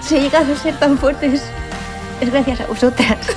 [0.00, 1.42] si he llegado a ser tan fuertes
[2.20, 3.36] es gracias a vosotras.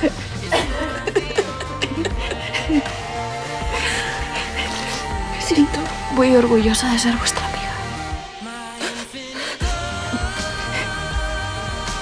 [5.32, 5.78] Me siento
[6.12, 7.72] muy orgullosa de ser vuestra amiga.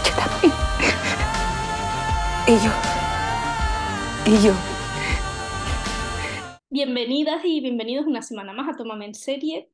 [0.04, 0.52] Yo también.
[2.46, 2.72] Y yo.
[4.26, 4.52] Y yo.
[6.70, 9.70] Bienvenidas y bienvenidos una semana más a Tómame en Serie,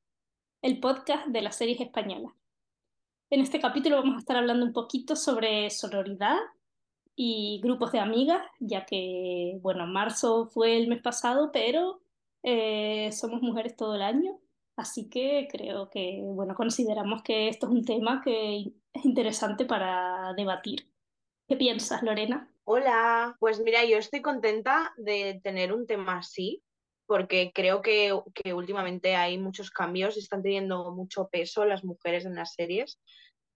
[0.62, 2.35] el podcast de las series españolas.
[3.28, 6.38] En este capítulo vamos a estar hablando un poquito sobre sororidad
[7.16, 12.00] y grupos de amigas, ya que, bueno, marzo fue el mes pasado, pero
[12.44, 14.38] eh, somos mujeres todo el año,
[14.76, 20.32] así que creo que, bueno, consideramos que esto es un tema que es interesante para
[20.36, 20.88] debatir.
[21.48, 22.48] ¿Qué piensas, Lorena?
[22.62, 26.62] Hola, pues mira, yo estoy contenta de tener un tema así,
[27.06, 32.24] porque creo que, que, últimamente hay muchos cambios y están teniendo mucho peso las mujeres
[32.26, 32.98] en las series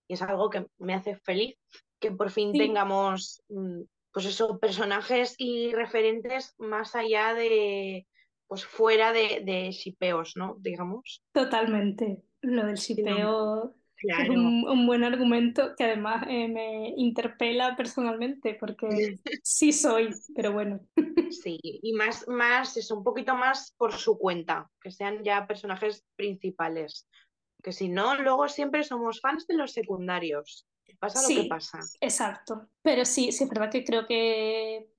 [0.08, 1.56] y es algo que me hace feliz
[2.00, 2.58] que por fin Sí.
[2.58, 8.06] tengamos mm, pues eso, personajes y referentes más allá de
[8.48, 10.56] pues fuera de, de shipeos, ¿no?
[10.58, 11.22] Digamos.
[11.32, 12.24] Totalmente.
[12.40, 18.88] Lo del shipeo es un buen argumento que además eh, me interpela personalmente, porque
[19.42, 20.80] sí soy, pero bueno.
[21.30, 26.04] Sí, y más, más, eso, un poquito más por su cuenta, que sean ya personajes
[26.16, 27.08] principales.
[27.62, 30.66] Que si no, luego siempre somos fans de los secundarios.
[30.98, 31.42] Pasa lo Sí.
[31.42, 31.78] que pasa.
[32.00, 32.68] Exacto.
[32.82, 34.90] Pero sí, sí es verdad que creo que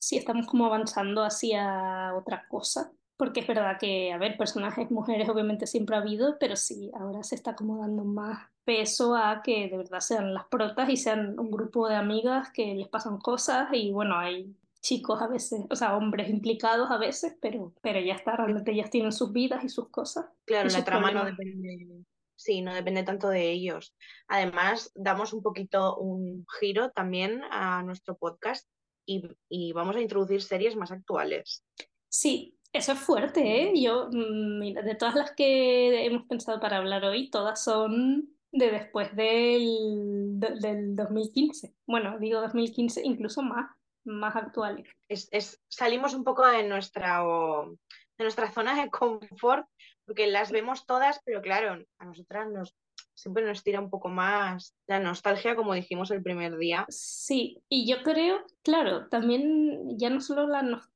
[0.00, 2.90] sí estamos como avanzando hacia otra cosa.
[3.16, 7.22] Porque es verdad que, a ver, personajes mujeres obviamente siempre ha habido, pero sí, ahora
[7.22, 11.38] se está como dando más peso a que de verdad sean las protas y sean
[11.38, 15.76] un grupo de amigas que les pasan cosas y bueno, hay chicos a veces, o
[15.76, 19.70] sea, hombres implicados a veces, pero, pero ya está, realmente ellas tienen sus vidas y
[19.70, 20.26] sus cosas.
[20.44, 22.04] Claro, la trama no depende,
[22.36, 23.94] sí, no depende tanto de ellos.
[24.28, 28.68] Además, damos un poquito un giro también a nuestro podcast
[29.06, 31.64] y, y vamos a introducir series más actuales.
[32.10, 33.40] Sí, eso es fuerte,
[33.70, 33.72] ¿eh?
[33.80, 38.70] Yo, mm, mira, de todas las que hemos pensado para hablar hoy, todas son de
[38.70, 41.74] después del, de- del 2015.
[41.86, 43.70] Bueno, digo 2015, incluso más,
[44.04, 44.88] más actuales.
[45.08, 47.70] Es, es- salimos un poco de nuestra, o-
[48.18, 49.66] de nuestra zona de confort,
[50.04, 52.74] porque las vemos todas, pero claro, a nosotras nos,
[53.14, 56.84] siempre nos tira un poco más la nostalgia, como dijimos el primer día.
[56.88, 60.93] Sí, y yo creo, claro, también ya no solo la nostalgia,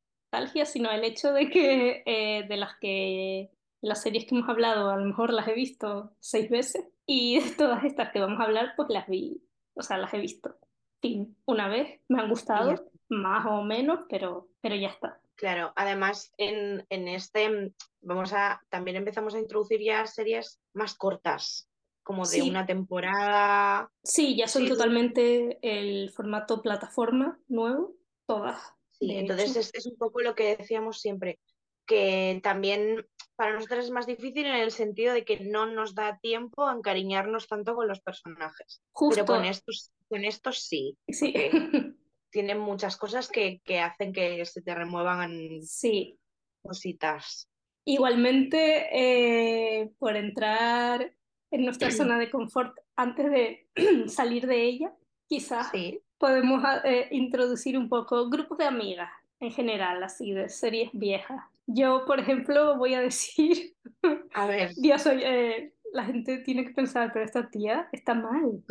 [0.64, 3.50] sino el hecho de que eh, de las que
[3.80, 7.50] las series que hemos hablado, a lo mejor las he visto seis veces, y de
[7.52, 9.42] todas estas que vamos a hablar, pues las vi,
[9.74, 10.56] o sea, las he visto,
[11.00, 15.20] fin, una vez, me han gustado, más o menos, pero, pero ya está.
[15.36, 21.70] Claro, además en, en este vamos a también empezamos a introducir ya series más cortas,
[22.02, 23.90] como de Sí, una temporada.
[24.02, 27.94] sí, ya son Sí, totalmente el formato plataforma nuevo,
[28.26, 31.38] todas, sí, entonces es, es un poco lo que decíamos siempre,
[31.86, 36.18] que también para nosotros es más difícil en el sentido de que no nos da
[36.18, 38.82] tiempo a encariñarnos tanto con los personajes.
[39.10, 41.32] Pero con Justo, estos, con estos sí, sí,
[42.30, 46.18] tienen muchas cosas que, que hacen que se te remuevan sí.
[46.62, 47.48] cositas.
[47.84, 51.14] Igualmente, eh, por entrar
[51.50, 53.68] en nuestra zona de confort antes de
[54.08, 54.94] salir de ella,
[55.26, 60.90] quizás Sí, podemos eh, introducir un poco grupos de amigas en general, así de series
[60.92, 61.40] viejas.
[61.66, 63.74] Yo, por ejemplo, voy a decir,
[64.34, 68.64] a ver, Dios, soy, eh, la gente tiene que pensar, pero esta tía está mal.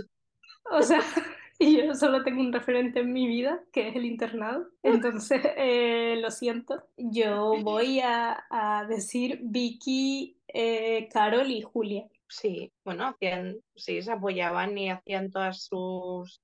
[0.72, 1.00] O sea,
[1.59, 4.68] y yo solo tengo un referente en mi vida, que es el internado.
[4.84, 6.84] Entonces, eh, lo siento.
[6.97, 12.08] Yo voy a, a decir Vicky, eh, Carol y Julia.
[12.29, 16.41] Sí, bueno, hacían, sí, se apoyaban y hacían todas sus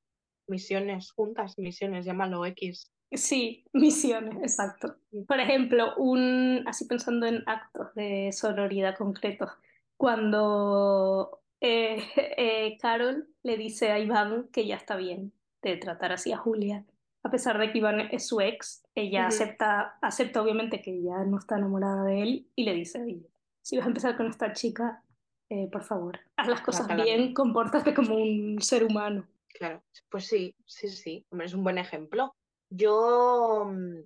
[0.48, 2.92] misiones juntas, misiones, llámalo X.
[3.12, 4.96] Sí, misiones, exacto.
[5.28, 9.52] Por ejemplo, un, así pensando en actos de sororidad concretos,
[9.98, 12.04] cuando eh,
[12.38, 15.32] eh, Carol le dice a Iván que ya está bien
[15.62, 16.86] de tratar así a Julia,
[17.24, 21.38] a pesar de que Iván es su ex, ella acepta, acepta obviamente que ya no
[21.38, 23.30] está enamorada de él y le dice, oye,
[23.62, 25.02] si vas a empezar con esta chica,
[25.50, 27.34] eh, por favor, haz las cosas bien.
[27.34, 29.26] compórtate como un ser humano.
[29.54, 32.36] Claro, pues sí, sí, sí, hombre, es un buen ejemplo.
[32.70, 34.00] Yo, mm,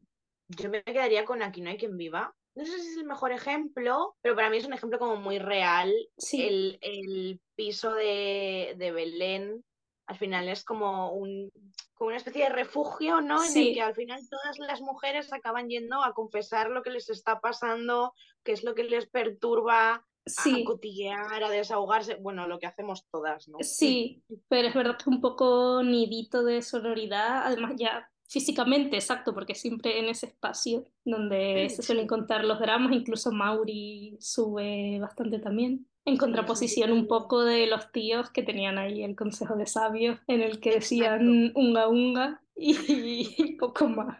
[0.49, 2.35] yo me quedaría con Aquí no hay quien viva.
[2.55, 5.39] No sé si es el mejor ejemplo, pero para mí es un ejemplo como muy
[5.39, 5.93] real.
[6.17, 9.63] Sí, El, el piso de, de Belén
[10.07, 11.51] al final es como un,
[11.93, 13.43] como una especie de refugio, ¿no?
[13.43, 17.09] En el que al final todas las mujeres acaban yendo a confesar lo que les
[17.09, 18.13] está pasando,
[18.43, 23.47] qué es lo que les perturba, Sí, cotillear, a desahogarse, bueno, lo que hacemos todas,
[23.47, 23.57] ¿no?
[23.61, 29.55] sí, pero es verdad que un poco nidito de sororidad, además ya físicamente, exacto, porque
[29.55, 35.87] siempre en ese espacio donde se suelen contar los dramas, incluso Mauri sube bastante también,
[36.05, 40.41] en contraposición un poco de los tíos que tenían ahí el consejo de sabios, en
[40.41, 40.95] el que Exacto.
[40.95, 44.17] decían unga unga y poco más.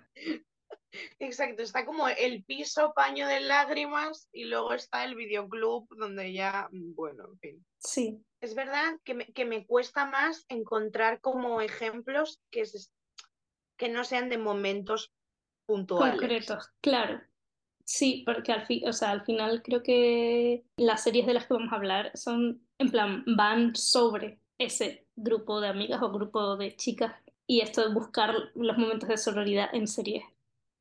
[1.19, 6.67] Exacto, está como el piso paño de lágrimas y luego está el videoclub donde ya,
[6.71, 7.65] mm, bueno, en fin.
[7.79, 12.89] Sí, Es verdad que me, que me cuesta más encontrar como ejemplos que, se-
[13.77, 15.11] que no sean de momentos
[15.65, 16.19] puntuales.
[16.19, 17.21] concretos, claro.
[17.83, 21.53] Sí, porque al fin, o sea, al final creo que las series de las que
[21.53, 26.75] vamos a hablar son, en plan, van sobre ese grupo de amigas o grupo de
[26.75, 27.13] chicas
[27.47, 30.25] y esto de buscar los momentos de sororidad en series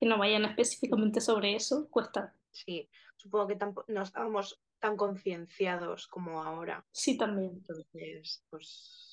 [0.01, 2.35] que no vayan específicamente sobre eso, cuesta.
[2.51, 6.85] Sí, supongo que tampoco no estábamos tan concienciados como ahora.
[6.93, 7.53] Sí, también.
[7.57, 9.07] Entonces, pues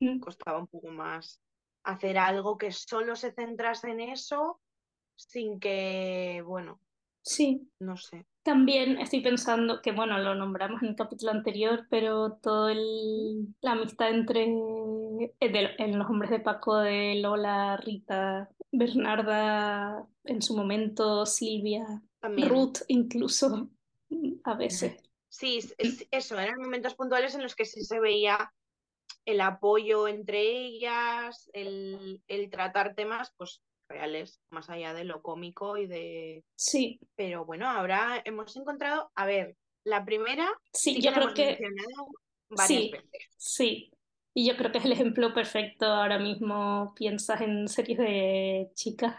[0.00, 1.40] Mm, costaba un poco más
[1.84, 4.60] hacer algo que solo se centrase en eso
[5.16, 6.80] sin que, bueno,
[7.22, 8.24] Sí, no sé.
[8.42, 13.72] También estoy pensando que, bueno, lo nombramos en el capítulo anterior, pero todo el, la
[13.72, 14.44] amistad entre
[15.38, 22.48] eh, los hombres de Paco de Lola, Rita, Bernarda, en su momento Silvia, También.
[22.48, 23.68] Ruth incluso
[24.44, 25.02] a veces.
[25.28, 28.52] Sí, es- es- eso, eran momentos puntuales en los que sí se veía
[29.24, 35.76] el apoyo entre ellas, el, el tratar temas pues reales, más allá de lo cómico
[35.76, 36.44] y de...
[36.56, 41.58] Sí, Pero bueno, ahora hemos encontrado, a ver, la primera sí, sí yo creo que
[42.50, 43.28] varias sí, veces.
[43.36, 43.92] sí.
[44.34, 45.86] Y yo creo que es el ejemplo perfecto.
[45.86, 49.16] Ahora mismo piensas en series de chicas.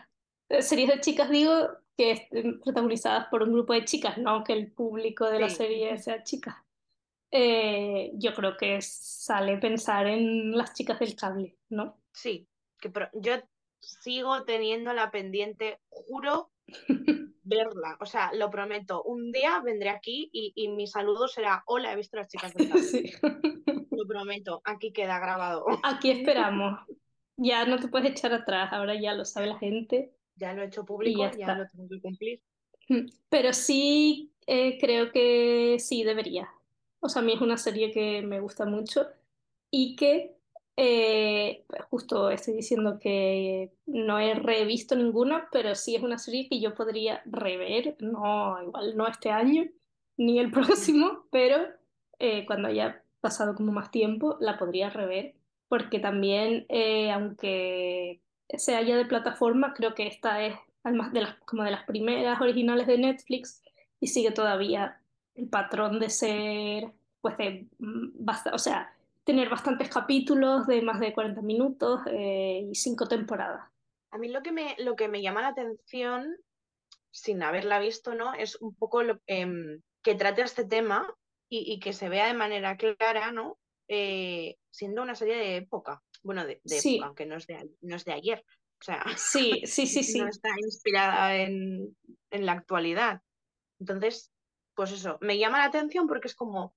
[0.49, 4.53] Eh, Series de chicas, digo, que estén protagonizadas por un grupo de chicas, no que
[4.53, 5.55] el público de la Sí.
[5.57, 6.55] serie sea chicas.
[7.31, 11.97] Eh, yo creo que sale pensar en las chicas del cable, ¿no?
[12.11, 12.47] Sí,
[12.79, 13.33] que yo
[13.79, 16.51] sigo teniendo la pendiente, juro
[17.43, 19.03] verla, o sea, lo prometo.
[19.03, 22.53] Un día vendré aquí y, y mi saludo será, hola, he visto a las chicas
[22.53, 22.81] del cable.
[22.91, 23.11] Sí.
[23.91, 25.65] Lo prometo, aquí queda grabado.
[25.83, 26.79] Aquí esperamos.
[27.37, 30.15] Ya no te puedes echar atrás, ahora ya lo sabe la gente.
[30.35, 32.41] Ya lo he hecho público, ya ya lo tengo que cumplir.
[33.29, 36.49] Pero sí, eh, creo que sí debería.
[36.99, 39.07] O sea, a mí es una serie que me gusta mucho
[39.69, 40.35] y que
[40.83, 46.59] eh, justo estoy diciendo que no he revisto ninguna, pero sí es una serie que
[46.59, 49.65] yo podría rever, no, igual no este año
[50.17, 51.57] ni el próximo, pero
[52.17, 55.35] eh, cuando haya pasado como más tiempo la podría rever,
[55.67, 58.19] porque también, eh, aunque
[58.49, 62.41] sea ya de plataforma, creo que esta es además de las, como de las primeras
[62.41, 63.61] originales de Netflix
[63.99, 64.99] y sigue todavía
[65.35, 66.91] el patrón de ser,
[67.21, 68.91] pues de, mm, basta, o sea,
[69.23, 73.69] tener bastantes capítulos de más de 40 minutos eh, y cinco temporadas.
[74.11, 76.35] A mí lo que me, lo que me llama la atención,
[77.11, 78.33] sin haberla visto, ¿no?
[78.33, 81.13] Es un poco lo, em, que trate este tema
[81.49, 83.57] y, y que se vea de manera clara, ¿no?
[83.87, 86.01] Eh, siendo una serie de época.
[86.23, 86.95] Bueno, de, de Sí.
[86.95, 88.43] época, aunque no es de, no es de ayer.
[88.79, 90.19] O sea, Sí, sí, sí, sí.
[90.19, 91.95] no está inspirada en,
[92.31, 93.21] en la actualidad.
[93.79, 94.31] Entonces,
[94.75, 96.73] pues eso, me llama la atención porque es como,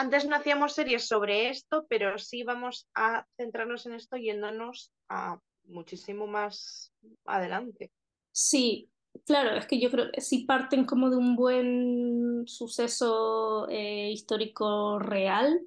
[0.00, 5.38] antes no hacíamos series sobre esto, pero sí vamos a centrarnos en esto yéndonos a
[5.64, 6.94] muchísimo más
[7.26, 7.92] adelante.
[8.32, 8.88] Sí,
[9.26, 14.98] claro, es que yo creo que sí parten como de un buen suceso eh, histórico
[14.98, 15.60] real,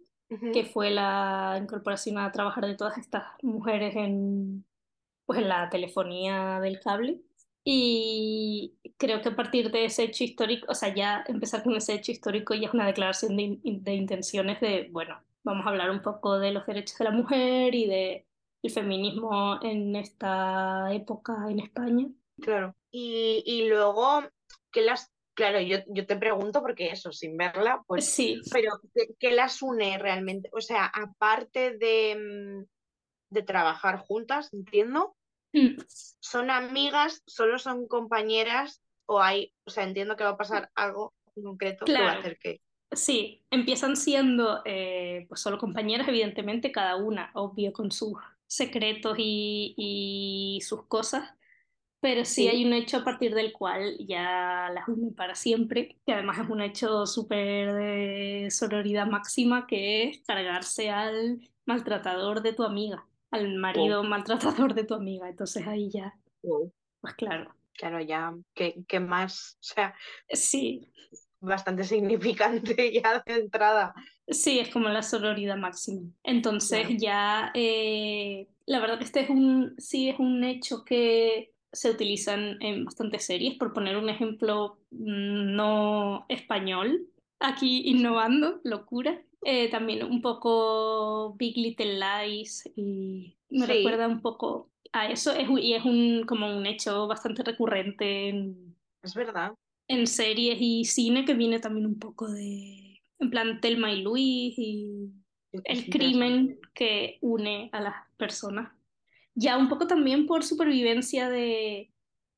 [0.51, 4.65] que fue la incorporación a trabajar de todas estas mujeres en,
[5.27, 7.21] pues en la telefonía del cable.
[7.65, 11.93] Y creo que a partir de ese hecho histórico, o sea, ya empezar con ese
[11.93, 15.89] hecho histórico ya es una declaración de, in- de intenciones de, bueno, vamos a hablar
[15.91, 18.27] un poco de los derechos de la mujer y de
[18.63, 22.07] el feminismo en esta época en España.
[22.41, 22.75] Claro.
[22.91, 24.23] Y, y luego,
[24.71, 29.07] ¿qué las, claro, yo, yo te pregunto porque eso, sin verla, pues, Sí, pero ¿qué,
[29.19, 30.49] qué las une realmente?
[30.53, 32.65] O sea, aparte de, mm,
[33.29, 35.15] de trabajar juntas, entiendo,
[35.53, 35.77] Mm,
[36.19, 41.13] ¿son amigas, solo son compañeras o hay, o sea, entiendo que va a pasar algo
[41.35, 42.19] en concreto que va a Claro.
[42.19, 42.61] hacer que...
[42.91, 48.13] sí, empiezan siendo eh, pues solo compañeras, evidentemente, cada una, obvio, con sus
[48.47, 51.35] secretos y, y sus cosas,
[52.01, 52.49] pero sí Sí.
[52.49, 56.49] hay un hecho a partir del cual ya las une para siempre, que además es
[56.49, 63.55] un hecho súper de sororidad máxima, que es cargarse al maltratador de tu amiga, al
[63.57, 66.13] marido maltratador de tu amiga, entonces ahí ya,
[66.43, 66.71] Wow.
[67.01, 69.57] pues claro, Claro, ya, ¿qué, qué más?
[69.61, 69.95] O sea,
[70.29, 70.91] sí,
[71.39, 73.93] bastante significante ya de entrada.
[74.27, 76.01] Sí, es como la sororidad máxima.
[76.23, 76.95] Entonces Claro.
[76.99, 82.35] ya, eh, la verdad que este es un, sí es un hecho que se utiliza
[82.35, 87.07] en, en bastantes series, por poner un ejemplo mm, no español,
[87.39, 89.19] aquí innovando, locura.
[89.45, 95.33] Eh, también un poco Big Little Lies y me Sí, recuerda un poco a eso
[95.33, 99.53] es, y es un, como un hecho bastante recurrente en, es verdad.
[99.87, 104.53] en series y cine que viene también un poco de, en plan, Thelma y Luis
[104.57, 105.11] y
[105.63, 108.71] el crimen que une a las personas.
[109.35, 111.91] Ya un poco también por supervivencia de,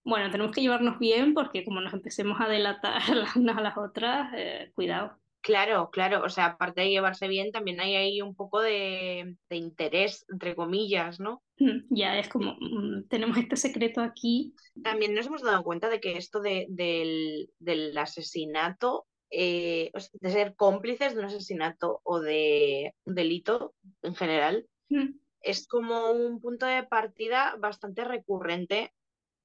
[0.04, 3.78] bueno, tenemos que llevarnos bien porque como nos empecemos a delatar las unas a las
[3.78, 5.20] otras, eh, cuidado.
[5.46, 9.56] Claro, claro, o sea, aparte de llevarse bien, también hay ahí un poco de, de
[9.56, 11.44] interés, entre comillas, ¿no?
[11.60, 14.56] Mm, Ya es como, mm, tenemos este secreto aquí.
[14.84, 20.56] También nos hemos dado cuenta de que esto de- del, del asesinato, eh, de ser
[20.56, 26.66] cómplices de un asesinato o de un delito en general, Mm, es como un punto
[26.66, 28.94] de partida bastante recurrente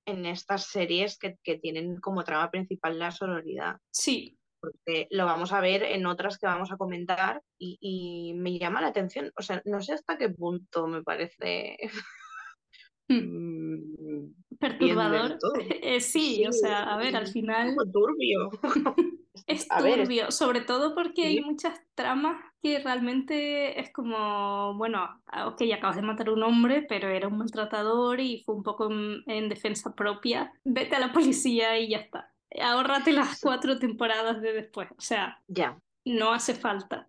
[0.07, 3.77] en estas series que, que tienen como trama principal la sororidad.
[3.91, 8.59] Sí, porque lo vamos a ver en otras que vamos a comentar y, y me
[8.59, 11.77] llama la atención, o sea, no sé hasta qué punto me parece
[13.09, 15.39] mm, mm, perturbador.
[15.83, 17.75] Eh, sí, o sea, a ver, al final...
[17.75, 18.51] poco turbio.
[19.47, 25.09] Es ver, es- turbio, sobre todo porque hay muchas tramas que realmente es como, bueno,
[25.27, 28.63] ah, ok, acabas de matar a un hombre, pero era un maltratador y fue un
[28.63, 30.53] poco en, en defensa propia.
[30.65, 32.30] Vete a la policía y ya está.
[32.61, 34.89] Ahórrate las cuatro temporadas de después.
[34.93, 37.09] O sea, ya, no hace falta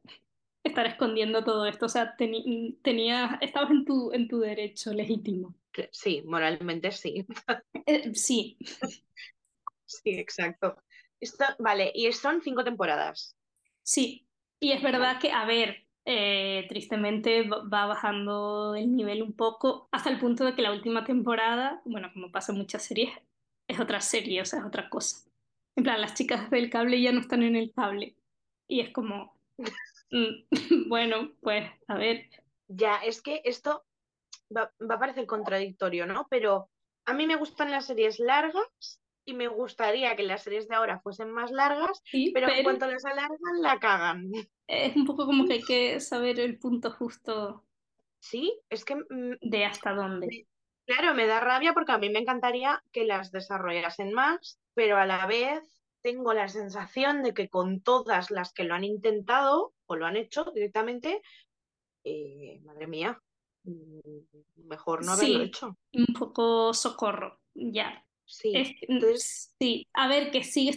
[0.64, 1.86] estar escondiendo todo esto.
[1.86, 5.56] O sea, tenías, estabas en tu, en tu derecho legítimo.
[5.92, 7.26] sí, moralmente sí,
[7.86, 8.58] Eh, sí,
[9.86, 10.78] sí, exacto.
[11.20, 13.36] Esto, vale, y son cinco temporadas.
[13.84, 14.28] Sí,
[14.60, 19.88] y es verdad que, a ver, eh, tristemente va va bajando el nivel un poco
[19.92, 23.12] hasta el punto de que la última temporada, bueno, como pasa en muchas series,
[23.68, 25.31] es otra serie, o sea, es otra cosa.
[25.76, 28.16] En plan, las chicas del cable ya no están en el cable.
[28.68, 29.36] Y es como,
[30.12, 30.50] mm,
[30.90, 32.30] bueno, pues, a ver,
[32.68, 33.86] ya, es que esto
[34.56, 36.28] va, va a parecer contradictorio, ¿no?
[36.30, 36.70] Pero
[37.06, 41.00] a mí me gustan las series largas y me gustaría que las series de ahora
[41.02, 44.32] fuesen más largas, sí, pero en pero cuanto las alargan, la cagan.
[44.68, 47.66] es un poco como que hay que saber el punto justo
[48.20, 50.48] Sí, es que, mm, de hasta dónde.
[50.86, 55.06] claro, me da rabia porque a mí me encantaría que las desarrollasen más, pero a
[55.06, 55.62] la vez
[56.02, 60.18] tengo la sensación de que con todas las que lo han intentado o lo han
[60.18, 61.22] hecho directamente,
[62.04, 63.22] eh, madre mía,
[63.64, 64.00] mm,
[64.68, 65.78] mejor no haberlo Sí, hecho.
[65.94, 68.06] un poco socorro, ya.
[68.26, 70.72] Sí, Es, entonces, sí, a ver, que sí,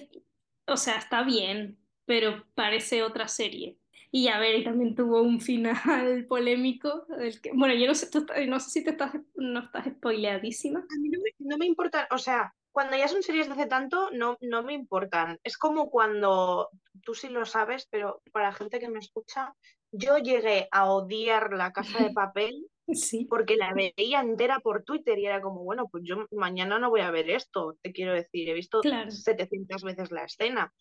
[0.66, 3.78] o sea, está bien, pero parece otra serie.
[4.10, 5.74] Y a ver, también tuvo un final
[6.28, 9.86] polémico, del que, bueno, yo no sé, tú no sé si te estás, no estás
[9.86, 10.80] spoileadísima.
[10.80, 13.66] a mí no me, no me importa, o sea, cuando ya son series de hace
[13.66, 15.38] tanto, no, no me importan.
[15.44, 16.70] Es como cuando,
[17.04, 19.54] tú sí lo sabes, pero para la gente que me escucha,
[19.92, 25.18] yo llegué a odiar La Casa de Papel Sí, porque la veía entera por Twitter
[25.18, 28.48] y era como, bueno, pues yo mañana no voy a ver esto, te quiero decir,
[28.48, 30.72] he visto claro, 700 veces la escena.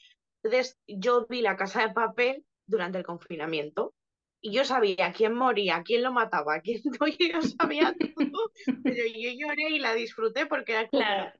[0.43, 3.93] Entonces, yo vi La Casa de Papel durante el confinamiento
[4.41, 8.51] y yo sabía quién moría, quién lo mataba, quién no, yo sabía todo,
[8.83, 11.31] pero yo lloré y la disfruté porque era como, claro,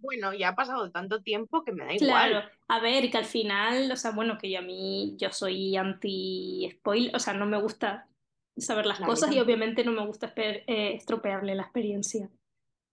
[0.00, 2.30] bueno, ya ha pasado tanto tiempo que me da claro.
[2.30, 2.52] igual.
[2.68, 7.12] A ver, que al final, o sea, bueno, que yo a mí, yo soy anti-spoil,
[7.14, 8.10] o sea, no me gusta
[8.56, 12.30] saber las cosas y obviamente no me gusta eh, estropearle la experiencia.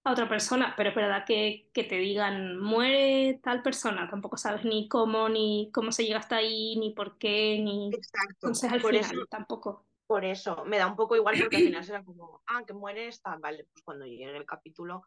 [0.04, 4.64] a otra persona, pero es verdad que, que te digan muere tal persona, tampoco sabes
[4.64, 7.90] ni cómo, ni cómo se llega hasta ahí, ni por qué, ni...
[7.94, 9.86] Exacto, Entonces al por eso final tampoco.
[10.08, 13.08] Por eso, me da un poco igual porque al final será como, ah, que muere
[13.08, 15.04] esta, vale, pues cuando llegue el capítulo,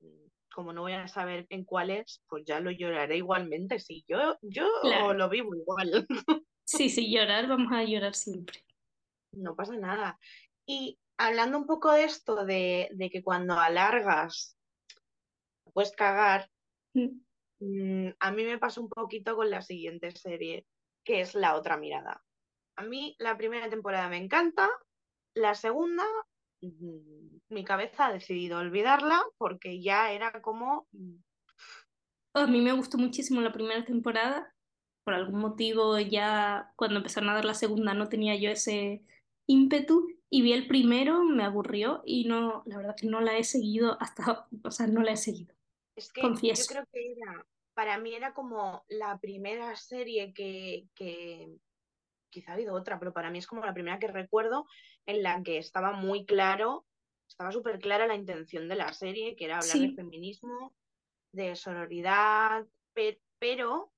[0.00, 0.26] mm,
[0.56, 4.38] como no voy a saber en cuál es, pues ya lo lloraré igualmente, sí, yo,
[4.40, 6.06] yo Claro, lo vivo igual,
[6.64, 8.64] sí, sí, llorar, vamos a llorar siempre.
[9.32, 10.18] no pasa nada.
[10.66, 14.56] Y hablando un poco de esto, de, de que cuando alargas
[15.74, 16.50] puedes cagar,
[16.94, 17.20] Mm.
[17.60, 20.66] mm, a mí me pasa un poquito con la siguiente serie,
[21.04, 22.24] que es La Otra Mirada.
[22.76, 24.70] A mí la primera temporada me encanta,
[25.34, 26.04] la segunda,
[26.60, 31.16] mi cabeza ha decidido olvidarla porque ya era como, mm,
[32.34, 34.52] A mí me gustó muchísimo la primera temporada,
[35.04, 39.02] por algún motivo ya cuando empezaron a dar la segunda no tenía yo ese
[39.46, 40.08] ímpetu.
[40.28, 43.96] Y vi el primero, me aburrió y no, la verdad que no la he seguido
[44.00, 45.54] hasta, o sea, no la he seguido,
[45.94, 46.66] es que yo confieso.
[46.66, 47.46] creo que era
[47.76, 51.58] para mí era como la primera serie que, que,
[52.36, 54.66] quizá ha habido otra, pero para mí es como la primera que recuerdo
[55.06, 56.84] en la que estaba muy claro,
[57.26, 60.74] estaba súper clara la intención de la serie, que era hablar de feminismo,
[61.32, 63.90] de sororidad, pe- pero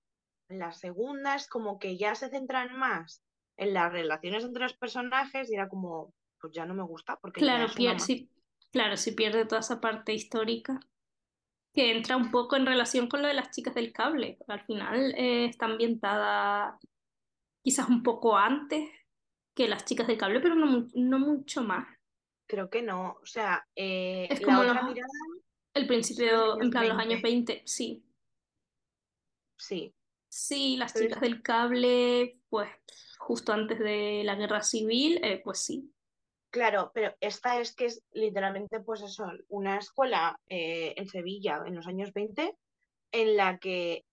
[0.49, 3.23] la segunda es como que ya se centran más
[3.57, 7.41] en las relaciones entre los personajes y era como, pues ya no me gusta porque
[7.41, 8.07] claro, es una pier- más.
[8.07, 8.31] sí,
[8.71, 10.79] claro, sí pierde toda esa parte histórica
[11.75, 14.39] que entra un poco en relación con lo de las chicas del cable.
[14.49, 16.79] Al final eh, está ambientada
[17.69, 18.89] quizás un poco antes
[19.55, 21.87] que las chicas del cable, pero no, no mucho más.
[22.47, 23.19] Creo que no.
[23.23, 25.09] O sea, eh, Es la como los, otra mirada
[25.75, 27.53] el principio, en plan los años 20.
[27.53, 28.03] 20 sí.
[29.59, 29.95] Sí.
[30.31, 32.71] Sí, las Pero chicas del cable, pues
[33.19, 35.93] justo antes de la guerra civil, eh, pues sí.
[36.49, 41.75] Claro, pero esta es que es literalmente, pues eso, una escuela eh, en Sevilla en
[41.75, 42.57] los años 20
[43.13, 44.07] en la que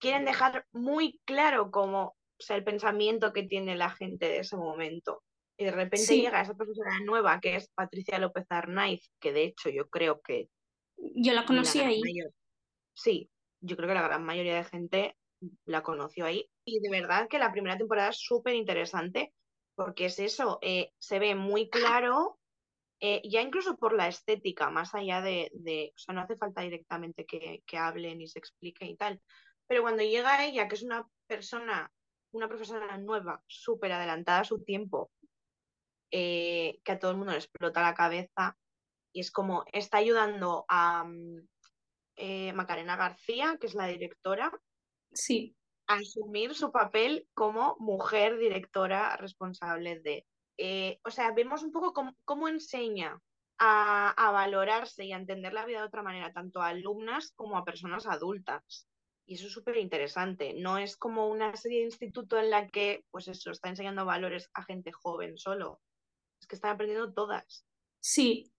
[0.00, 4.56] quieren dejar muy claro cómo, o sea, el pensamiento que tiene la gente de ese
[4.56, 5.24] momento.
[5.58, 9.44] Y de repente Sí, llega esa profesora nueva que es Patricia López Arnaiz, que de
[9.44, 10.48] hecho yo creo que
[10.96, 12.00] yo la conocí ahí.
[12.00, 12.32] mayor,
[12.94, 13.30] sí,
[13.60, 15.16] yo creo que la gran mayoría de gente
[15.64, 16.50] la conoció ahí.
[16.64, 19.32] Y de verdad que la primera temporada es súper interesante
[19.74, 22.38] porque es eso, eh, se ve muy claro
[23.00, 26.62] eh, ya incluso por la estética, más allá de, de- o sea, no hace falta
[26.62, 29.20] directamente que, que hablen y se explique y tal,
[29.66, 31.90] pero cuando llega ella, que es una persona,
[32.32, 35.10] una profesora nueva, súper adelantada a su tiempo,
[36.10, 38.56] eh, que a todo el mundo le explota la cabeza,
[39.12, 41.48] y es como, está ayudando a mm,
[42.16, 44.52] eh, Macarena García, que es la directora,
[45.12, 45.56] Sí,
[45.86, 50.26] a asumir su papel como mujer directora responsable de.
[50.56, 53.20] Eh, o sea, vemos un poco cómo, cómo enseña
[53.58, 57.56] a, a valorarse y a entender la vida de otra manera, tanto a alumnas como
[57.56, 58.86] a personas adultas.
[59.30, 60.54] Y eso es súper interesante.
[60.54, 64.50] No es como una serie de instituto en la que, pues eso, está enseñando valores
[64.54, 65.80] a gente joven solo.
[66.40, 67.64] Es que están aprendiendo todas.
[68.00, 68.52] sí,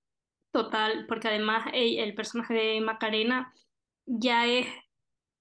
[0.52, 3.54] total, porque además el, el personaje de Macarena
[4.06, 4.68] ya es,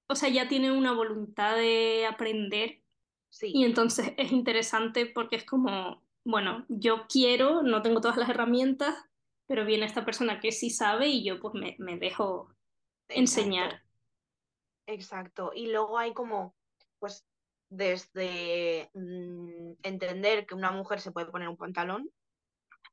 [0.08, 2.82] o sea, ya tiene una voluntad de aprender
[3.52, 8.28] y Sí, entonces es interesante porque es como, bueno, yo quiero, no tengo todas las
[8.30, 8.94] herramientas,
[9.46, 12.54] pero viene esta persona que sí sabe y yo pues me, me dejo
[13.08, 13.84] exacto, enseñar.
[14.92, 15.52] Exacto.
[15.54, 16.54] Y luego hay como,
[16.98, 17.24] pues,
[17.68, 22.10] desde mm, entender que una mujer se puede poner un pantalón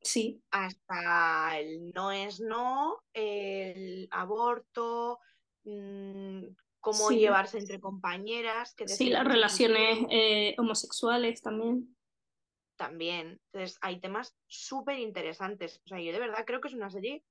[0.02, 5.20] Sí, hasta el no es no, el aborto,
[5.64, 6.44] mm,
[6.80, 11.96] cómo sí, llevarse entre compañeras, que sí, las relaciones eh, homosexuales también.
[12.78, 13.42] también.
[13.52, 15.82] Entonces, hay temas súper interesantes.
[15.86, 17.24] O sea, yo de verdad creo que es una serie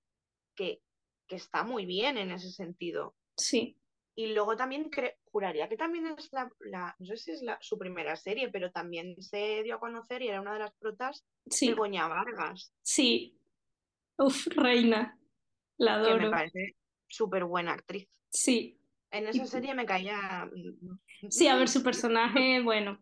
[0.54, 0.82] que,
[1.26, 3.14] que está muy bien en ese sentido.
[3.36, 3.78] Sí,
[4.16, 4.90] Y luego también
[5.30, 8.72] juraría que también es la, la- no sé si es la, su primera serie, pero
[8.72, 13.38] también se dio a conocer y era una de las protas, sí, Begoña Vargas, sí.
[14.18, 15.18] Uf, reina,
[15.76, 16.30] la que me adoro.
[16.30, 16.76] parece
[17.06, 18.08] súper buena actriz.
[18.30, 18.78] Sí.
[19.10, 22.98] En esa serie me caía mm, Sí, a ver, mm, su personaje, bueno,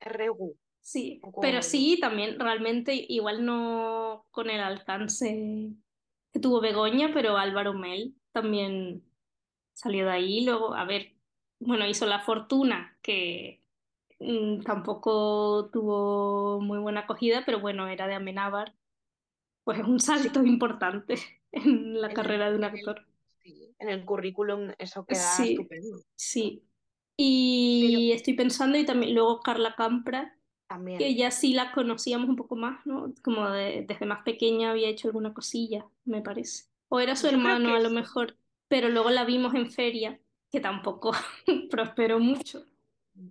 [0.00, 5.72] Regu, sí, pero sí, también realmente igual no con el alcance
[6.32, 9.05] que tuvo Begoña, pero Álvaro Mel también
[9.76, 10.44] salió de ahí.
[10.44, 11.14] Luego, a ver,
[11.60, 13.62] bueno, hizo La Fortuna, que
[14.20, 18.74] mm, tampoco tuvo muy buena acogida, pero bueno, era de Amenábar,
[19.64, 21.16] pues es un sí, salto importante
[21.52, 23.06] en la en el, carrera de un actor.
[23.42, 26.04] sí, en el currículum eso queda Sí, estupendo.
[26.16, 26.64] sí.
[27.78, 30.38] Pero Y estoy pensando, y también luego Carla Campra,
[30.96, 33.14] que también, ya sí la conocíamos un poco más, ¿no?
[33.24, 36.66] Como de- desde más pequeña había hecho alguna cosilla, me parece.
[36.88, 40.20] O era su yo hermano que a lo mejor, pero luego la vimos en feria,
[40.50, 41.12] que tampoco
[41.70, 42.64] prosperó mucho,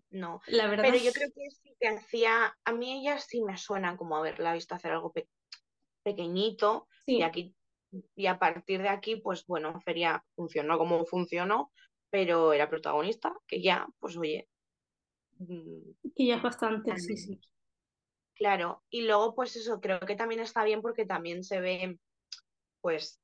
[0.10, 0.86] no, la verdad.
[0.86, 4.54] pero yo creo que sí que hacía, a mí ella sí me suena como haberla
[4.54, 5.30] visto hacer algo pe-
[6.04, 7.56] pequeñito y Sí, aquí,
[8.16, 11.72] y a partir de aquí, pues bueno, Feria funcionó como funcionó,
[12.10, 14.50] pero era protagonista, que ya, pues oye,
[15.40, 17.40] mm, que ya es bastante, sí, sí.
[18.36, 22.00] Claro, y luego pues eso, creo que también está bien porque también se ve
[22.82, 23.22] pues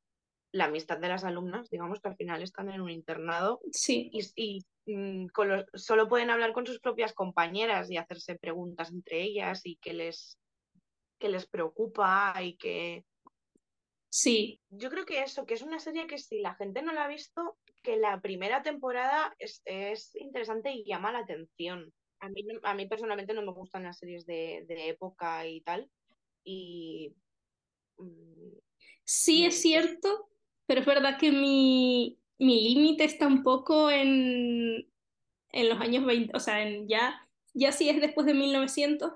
[0.53, 4.65] la amistad de las alumnas, digamos que al final están en un internado Sí, y,
[4.85, 9.21] y, mm, con los- solo pueden hablar con sus propias compañeras y hacerse preguntas entre
[9.21, 10.37] ellas y qué les,
[11.19, 13.05] qué les preocupa y que
[14.09, 17.05] sí, yo creo que eso, que es una serie que si la gente no la
[17.05, 21.93] ha visto, que la primera temporada es, es interesante y llama la atención.
[22.19, 25.89] A mí, a mí personalmente no me gustan las series de, de época y tal.
[26.43, 27.15] Y
[27.97, 28.57] mm,
[29.03, 30.30] sí es cierto,
[30.71, 34.89] pero es verdad que mi, mi límite está un poco en,
[35.49, 39.11] en los años 20, o sea, en ya, ya si es después de 1900,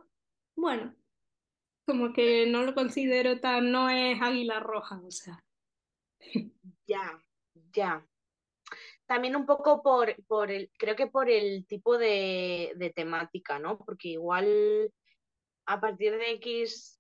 [0.58, 0.94] bueno,
[1.86, 5.46] como que no lo considero tan, no es águila roja, o sea.
[6.88, 7.24] Ya,
[7.72, 8.06] ya.
[9.06, 13.78] También un poco por, por el, creo que por el tipo de, temática, ¿no?
[13.78, 14.92] Porque igual
[15.68, 17.00] a partir de X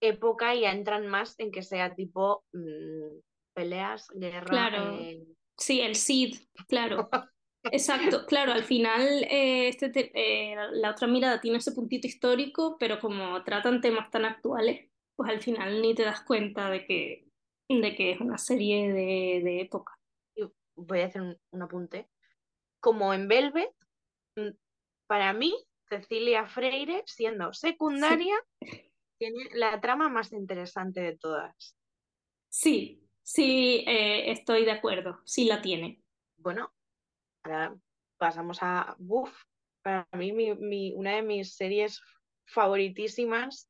[0.00, 3.18] época ya entran más en que sea tipo mm,
[3.56, 4.44] peleas, guerra.
[4.44, 4.98] Claro.
[5.00, 5.24] eh,
[5.58, 6.36] Sí, el Cid,
[6.68, 7.08] claro.
[7.72, 12.76] Exacto, claro, al final eh, este te- eh, la otra mirada tiene ese puntito histórico,
[12.78, 17.26] pero como tratan temas tan actuales, pues al final ni te das cuenta de que,
[17.68, 19.98] de que es una serie de, de época.
[20.76, 22.08] voy a hacer un, un apunte.
[22.80, 23.74] Como en Velvet,
[24.36, 24.50] mm,
[25.08, 25.56] para mí,
[25.88, 28.36] Cecilia Freire, siendo secundaria,
[29.18, 31.74] tiene la trama más interesante de todas.
[32.48, 36.00] Sí, sí, eh, estoy de acuerdo, sí la tiene.
[36.38, 36.72] Bueno,
[37.42, 37.76] ahora
[38.16, 39.44] pasamos a Buff.
[39.82, 42.00] Para mí, mi, mi- una de mis series
[42.46, 43.68] favoritísimas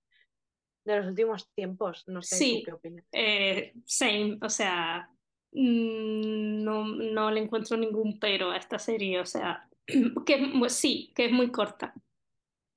[0.84, 2.04] de los últimos tiempos.
[2.06, 2.58] No sé, Sí.
[2.58, 3.04] ¿tú qué opinas?
[3.12, 5.10] Eh, same, o sea,
[5.52, 9.68] mm, no, no le encuentro ningún pero a esta serie, o sea,
[10.26, 11.94] que sí, que es muy corta.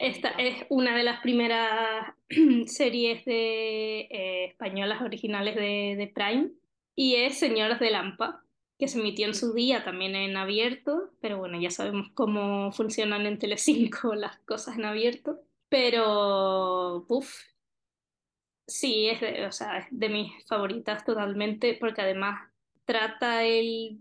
[0.00, 2.14] Esta es una de las primeras
[2.66, 6.52] series de, eh, españolas originales de, de Prime
[6.96, 8.42] y es Señoras de Lampa,
[8.78, 13.26] que se emitió en su día también en abierto, pero bueno, ya sabemos cómo funcionan
[13.26, 17.34] en Telecinco las cosas en abierto, pero uff,
[18.66, 22.50] sí, es de, o sea, es de mis favoritas totalmente porque además
[22.86, 24.00] trata el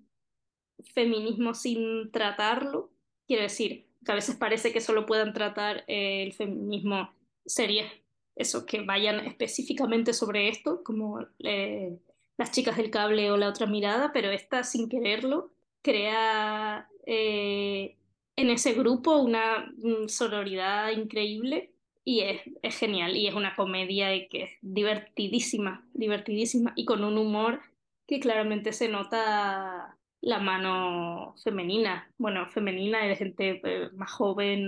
[0.94, 2.90] feminismo sin tratarlo.
[3.28, 7.12] Quiero decir, que a veces parece que solo puedan tratar eh, el feminismo
[7.46, 7.92] series,
[8.36, 11.98] eso, que vayan específicamente sobre esto, como eh,
[12.38, 17.98] las chicas del cable o la otra mirada, pero esta sin quererlo crea eh,
[18.36, 21.74] en ese grupo una mm, sororidad increíble
[22.06, 27.18] y es, es genial y es una comedia que es divertidísima, divertidísima y con un
[27.18, 27.62] humor
[28.08, 34.68] que claramente se nota la mano femenina, bueno, femenina de gente eh, más joven,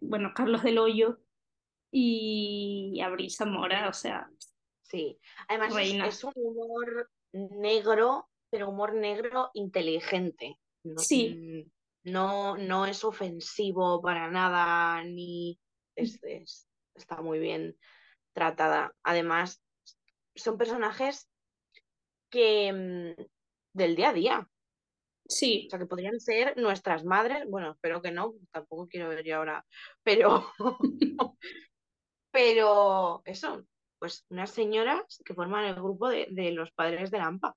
[0.00, 1.20] bueno, Carlos del Hoyo
[1.90, 4.30] y Abril Zamora, o sea,
[4.82, 5.18] Sí.
[5.46, 6.06] Además, reina.
[6.08, 10.58] es un humor negro, pero humor negro inteligente.
[10.82, 11.64] No, Sí.
[12.04, 15.60] mm, no, no es ofensivo para nada, ni
[15.94, 17.78] es- es- está muy bien
[18.32, 18.92] tratada.
[19.04, 19.62] Además,
[20.34, 21.30] son personajes
[22.30, 23.22] que mm,
[23.74, 24.48] del día a día.
[25.30, 27.48] Sí, O sea, que podrían ser nuestras madres.
[27.48, 29.64] Bueno, espero que no, tampoco quiero ver yo ahora.
[30.02, 30.52] Pero,
[32.32, 33.64] pero eso,
[33.98, 37.56] pues unas señoras que forman el grupo de, de los padres de Lampa.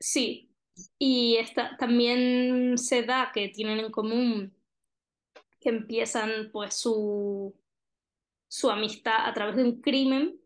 [0.00, 0.50] sí.
[0.98, 4.56] Y esta, también se da que tienen en común
[5.60, 7.54] que empiezan pues su,
[8.48, 10.40] su amistad a través de un crimen,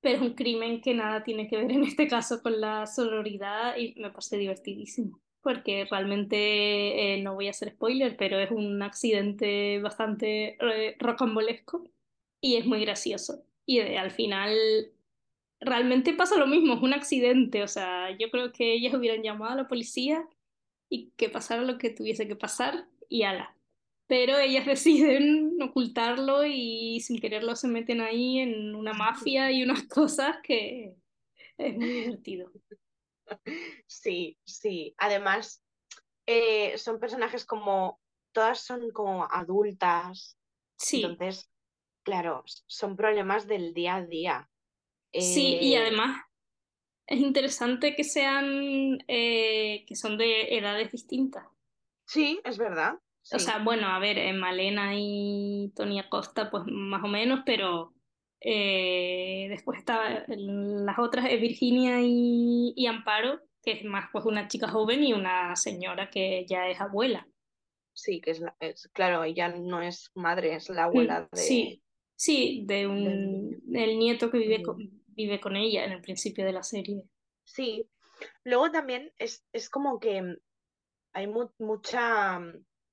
[0.00, 3.76] pero es un crimen que nada tiene que ver en este caso con la sororidad
[3.78, 8.82] y me parece divertidísimo, porque realmente eh, no voy a hacer spoiler, pero es un
[8.82, 11.88] accidente bastante eh, rocambolesco
[12.40, 13.44] y es muy gracioso.
[13.66, 14.56] Y eh, al final
[15.60, 19.52] realmente pasa lo mismo, es un accidente, o sea, yo creo que ellas hubieran llamado
[19.52, 20.26] a la policía
[20.88, 23.56] y que pasara lo que tuviese que pasar y ala.
[24.06, 29.82] Pero ellas deciden ocultarlo y sin quererlo se meten ahí en una mafia y unas
[29.88, 30.94] cosas que
[31.58, 32.50] es muy divertido.
[33.86, 34.94] Sí, sí.
[34.98, 35.64] Además,
[36.26, 38.00] eh, son personajes como,
[38.32, 40.38] todas son como adultas.
[40.78, 41.50] Sí, Entonces,
[42.04, 44.50] claro, son problemas del día a día.
[45.18, 46.22] sí, y Eh, además
[47.06, 51.44] es interesante que sean, eh, que son de edades distintas.
[52.06, 53.00] sí, es verdad.
[53.32, 57.94] O sea, bueno, a ver, Malena y Tony Acosta, pues más o menos, pero
[58.40, 64.48] eh, después está las otras, eh, Virginia y, y Amparo, que es más pues una
[64.48, 67.28] chica joven y una señora que ya es abuela.
[67.92, 71.36] sí, que es, la- es- claro, ella no es madre, es la Mm, abuela de,
[71.36, 71.82] Sí,
[72.16, 74.62] sí, de del un del nieto que vive Mm.
[74.62, 74.76] con,
[75.08, 77.04] vive con ella en el principio de la serie.
[77.44, 77.88] Sí.
[78.44, 80.36] Luego también es, es como que
[81.12, 82.40] hay mu- mucha,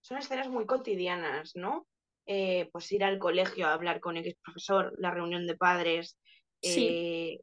[0.01, 1.87] son escenas muy cotidianas, ¿no?
[2.29, 6.17] Eh, pues ir al colegio a hablar con X profesor, la reunión de padres,
[6.61, 7.39] Sí, eh,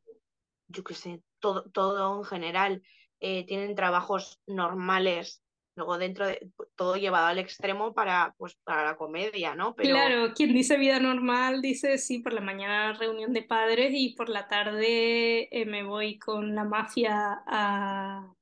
[0.68, 2.83] yo qué sé, todo, todo en general.
[3.20, 5.40] Eh, tienen trabajos normales
[5.77, 9.75] Luego dentro de todo llevado al extremo para, pues, para la comedia, ¿no?
[9.75, 14.14] Pero Claro, quien dice vida normal dice sí, por la mañana reunión de padres y
[14.14, 18.33] por la tarde me voy con la mafia a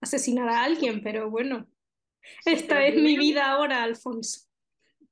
[0.00, 1.66] asesinar a alguien, pero bueno,
[2.44, 4.49] sí, esta pero es mi vida ahora, Alfonso.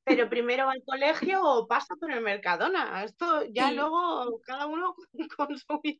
[0.09, 3.05] Pero primero va al colegio o pasa por el Mercadona.
[3.05, 4.95] Esto ya Sí, luego cada uno
[5.37, 5.99] con su vida.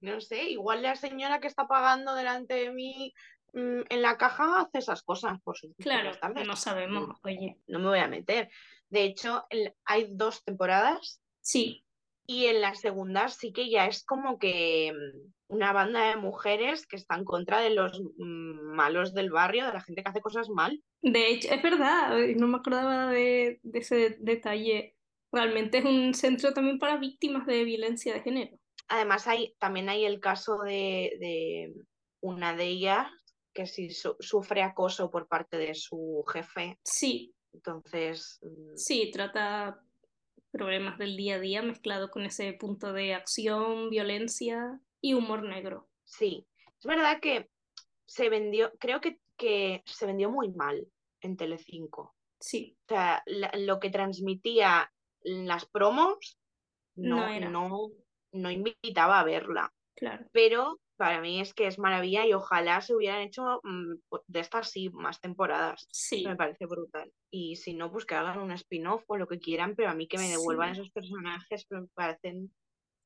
[0.00, 3.12] No sé, igual la señora que está pagando delante de mí
[3.52, 6.12] mm, en la caja hace esas cosas por, su- por claro,
[6.46, 7.58] no sabemos, oye.
[7.66, 8.50] No me voy a meter.
[8.88, 11.84] De hecho, el- hay dos temporadas Sí,
[12.26, 16.86] y en la segunda sí que ya es como que mm, una banda de mujeres
[16.86, 20.20] que está en contra de los mm, malos del barrio, de la gente que hace
[20.20, 20.82] cosas mal.
[21.02, 24.96] de hecho, es verdad, eh, no me acordaba de, de ese detalle.
[25.32, 28.56] Realmente es un centro también para víctimas de violencia de género.
[28.88, 31.74] Además, hay, también hay el caso de, de
[32.20, 33.08] una de ellas
[33.52, 36.78] que sí su- sufre acoso por parte de su jefe.
[36.84, 39.80] Sí, Entonces, mm, sí, trata
[40.54, 45.88] problemas del día a día mezclado con ese punto de acción, violencia y humor negro.
[46.04, 46.46] sí.
[46.78, 47.50] Es verdad que
[48.06, 50.86] se vendió, creo que, que se vendió muy mal
[51.20, 52.14] en Telecinco.
[52.40, 56.38] Sí, O sea, la- lo que transmitía las promos
[56.96, 57.90] no no, era, no,
[58.32, 59.72] no invitaba a verla.
[59.94, 60.26] claro.
[60.32, 63.94] Pero para mí es que es maravilla y ojalá se hubieran hecho mm,
[64.26, 65.86] de estas sí más temporadas.
[65.88, 67.12] Me Sí, parece brutal.
[67.30, 70.06] Y si no, pues que hagan un spin-off o lo que quieran, pero a mí
[70.06, 72.54] que me devuelvan sí, esos personajes me parecen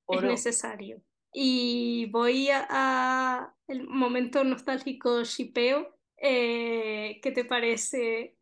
[0.09, 1.03] es necesario.
[1.33, 5.94] Y voy a, a el momento nostálgico shipeo.
[6.20, 8.37] Eh, ¿qué te parece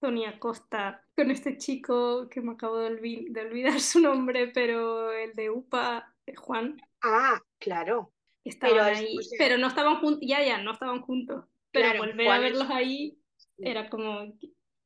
[0.00, 5.12] Tony Acosta con este chico que me acabo de, olvi- de olvidar su nombre, pero
[5.12, 8.12] el de UPA, eh, Juan, Ah, claro.
[8.44, 11.44] Pero estaban es, o ahí, sea, pero no estaban juntos, ya, ya, no estaban juntos,
[11.70, 13.18] pero claro, volver a verlos es ahí
[13.58, 14.32] era como,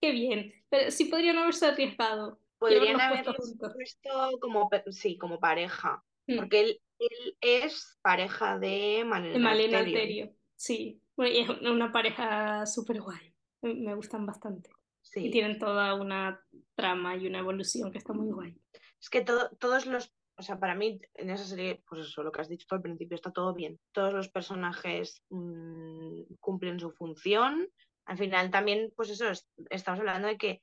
[0.01, 6.03] qué, bien, pero sí podrían haberse arriesgado Podrían haberlos puesto como, sí, como pareja.
[6.27, 9.79] Mm, Porque él, él es pareja de de Malena Alterio.
[9.79, 14.71] Alterio, sí, bueno, y es una pareja súper guay, me gustan bastante.
[15.14, 16.40] Y tienen toda una
[16.75, 18.55] trama y una evolución que está muy guay.
[19.01, 22.31] Es que todo, todos los, o sea, para mí en esa serie, pues eso, lo
[22.33, 23.79] que has dicho tú al principio, está todo bien.
[23.92, 27.68] Todos los personajes mm, cumplen su función.
[28.05, 30.62] Al final también, pues eso, es- estamos hablando de que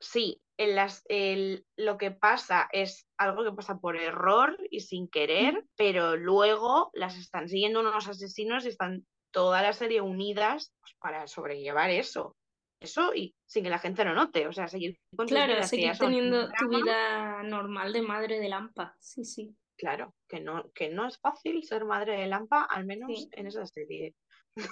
[0.00, 5.08] sí, en las, el- lo que pasa es algo que pasa por error y sin
[5.08, 10.94] querer, pero luego las están siguiendo unos asesinos y están toda la serie unidas pues,
[11.00, 12.36] para sobrellevar eso.
[12.82, 16.48] Eso y sin que la gente lo note, o sea, seguir con Claro, seguir teniendo
[16.58, 21.18] tu vida normal de madre de Lampa, sí, sí, Claro, que no, que no es
[21.18, 23.28] fácil ser madre de Lampa, al menos sí.
[23.32, 24.14] en esa serie.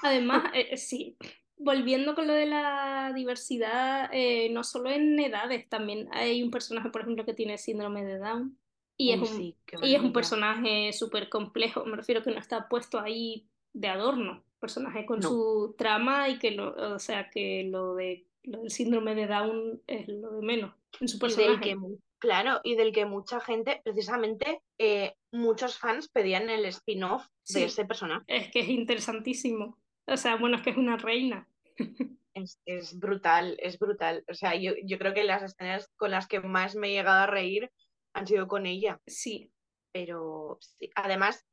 [0.03, 1.17] Además, eh, sí,
[1.57, 6.91] volviendo con lo de la diversidad, eh, no solo en edades, también hay un personaje,
[6.91, 8.59] por ejemplo, que tiene síndrome de Down
[8.97, 12.69] y es un, sí, y es un personaje súper complejo, me refiero que no está
[12.69, 17.65] puesto ahí de adorno, personaje con No, su trama y que lo, o sea, que
[17.65, 21.77] lo de lo del síndrome de Down es lo de menos en su personaje.
[22.19, 27.85] claro, y del que mucha gente, precisamente, eh, muchos fans pedían el spin-off de ese
[27.85, 28.25] personaje.
[28.29, 29.79] es que es interesantísimo.
[30.07, 31.49] O sea, bueno, es que es una reina.
[32.33, 34.25] Es, es brutal, es brutal.
[34.29, 37.25] O sea, yo, yo creo que las escenas con las que más me he llegado
[37.25, 37.73] a reír
[38.13, 39.01] han sido con ella.
[39.05, 39.51] Sí,
[39.93, 41.45] Pero sí, además,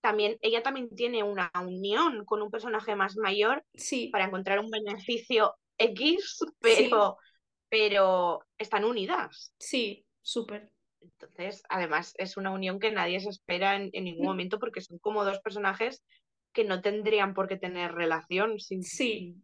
[0.00, 4.70] también, ella también tiene una unión con un personaje más mayor sí, para encontrar un
[4.70, 7.16] beneficio X, sí, pero,
[7.68, 9.52] pero están unidas.
[9.58, 10.70] sí, súper.
[11.00, 14.98] Entonces, además, es una unión que nadie se espera en, en ningún momento porque son
[14.98, 16.02] como dos personajes
[16.52, 18.58] que no tendrían por qué tener relación.
[18.58, 19.36] sin- Sí,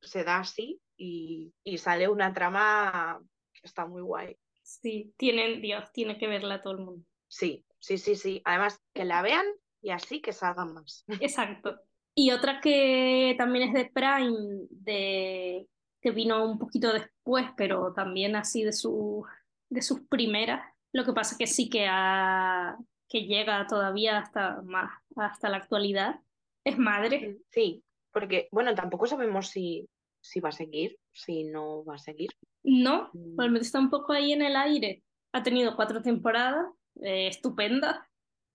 [0.00, 3.20] se da así y, y sale una trama
[3.52, 4.36] que está muy guay.
[4.62, 7.04] sí, tienen, Dios, tiene que verla todo el mundo.
[7.28, 8.42] Sí, sí, sí, sí.
[8.44, 9.46] Además, que la vean
[9.82, 11.04] y así que salgan más.
[11.20, 11.80] Exacto.
[12.14, 15.68] Y otra que también es de Prime, de,
[16.00, 19.24] que vino un poquito después, pero también así de, su,
[19.68, 20.62] de sus primeras.
[20.92, 22.76] Lo que pasa que sí que, ha-
[23.08, 26.16] que llega todavía hasta más, hasta la actualidad.
[26.64, 27.38] Es Madre.
[27.50, 29.88] Sí, porque, bueno, tampoco sabemos si,
[30.20, 32.30] si va a seguir, si no va a seguir.
[32.64, 35.04] No, Mm, realmente está un poco ahí en el aire.
[35.32, 36.66] Ha tenido cuatro temporadas,
[37.02, 37.96] eh, estupendas,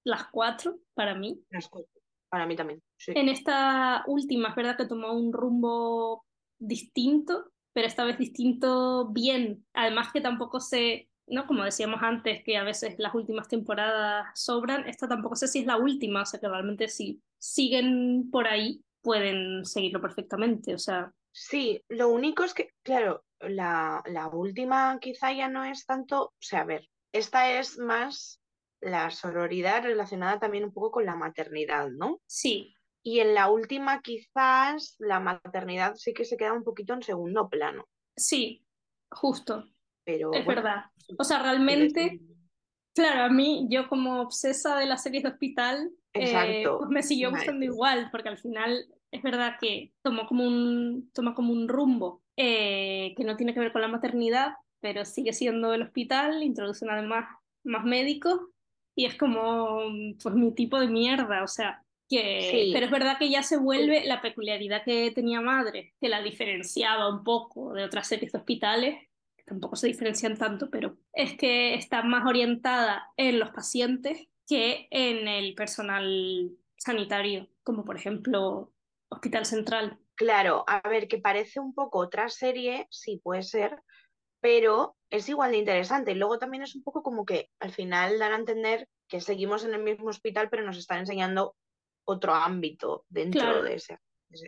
[0.03, 1.41] las cuatro para mí.
[1.49, 1.91] las cuatro.
[2.29, 3.11] Para mí también, sí.
[3.15, 6.25] En esta última es verdad que tomó un rumbo
[6.57, 9.65] distinto, pero esta vez distinto bien.
[9.73, 11.45] Además que tampoco sé, ¿no?
[11.45, 15.65] Como decíamos antes, que a veces las últimas temporadas sobran, esta tampoco sé si es
[15.67, 18.83] la última, o sea que realmente sí siguen por ahí.
[19.01, 21.13] pueden seguirlo perfectamente, o sea.
[21.31, 26.33] Sí, lo único es que, claro, la, la última quizá ya no es tanto, o
[26.39, 28.39] sea, a ver, esta es más
[28.83, 32.19] la sororidad relacionada también un poco con la maternidad, ¿no?
[32.27, 32.75] Sí.
[33.01, 37.49] Y en la última quizás la maternidad sí que se queda un poquito en segundo
[37.49, 37.87] plano.
[38.15, 38.65] Sí,
[39.09, 39.65] justo.
[40.05, 40.85] Pero es bueno, verdad.
[41.17, 42.21] O sea, realmente,
[42.93, 47.31] claro, a mí, yo como obsesa de las series de hospital, eh, pues me siguió
[47.31, 52.23] gustando igual, porque al final es verdad que toma como un, toma como un rumbo
[52.35, 56.89] eh, que no tiene que ver con la maternidad, pero sigue siendo el hospital, introducen
[56.89, 57.25] además
[57.63, 58.39] más médicos
[58.95, 59.79] y es como
[60.21, 62.71] pues mi tipo de mierda, o sea, que Sí.
[62.73, 67.09] pero es verdad que ya se vuelve la peculiaridad que tenía Madre, que la diferenciaba
[67.09, 68.95] un poco de otras series de hospitales,
[69.35, 74.87] que tampoco se diferencian tanto, pero es que está más orientada en los pacientes que
[74.91, 78.73] en el personal sanitario, como por ejemplo
[79.09, 79.97] Hospital Central.
[80.15, 83.81] Claro, a ver, que parece un poco otra serie, sí puede ser,
[84.41, 86.11] pero es igual de interesante.
[86.11, 89.63] Y luego también es un poco como que al final dan a entender que seguimos
[89.63, 91.55] en el mismo hospital, pero nos están enseñando
[92.03, 93.63] otro ámbito dentro Claro.
[93.63, 93.99] de ese.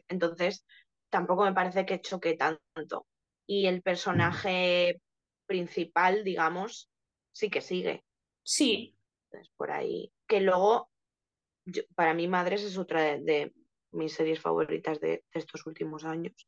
[0.08, 0.66] Entonces,
[1.12, 3.06] tampoco me parece que choque tanto.
[3.48, 5.00] Y el personaje
[5.46, 6.90] principal, digamos,
[7.32, 8.04] sí que sigue.
[8.44, 8.98] Sí,
[9.30, 10.12] Entonces, por ahí.
[10.28, 10.90] Que luego,
[11.66, 13.54] yo- para mí, Madres es otra de, de
[13.92, 16.48] mis series favoritas de, de estos últimos años.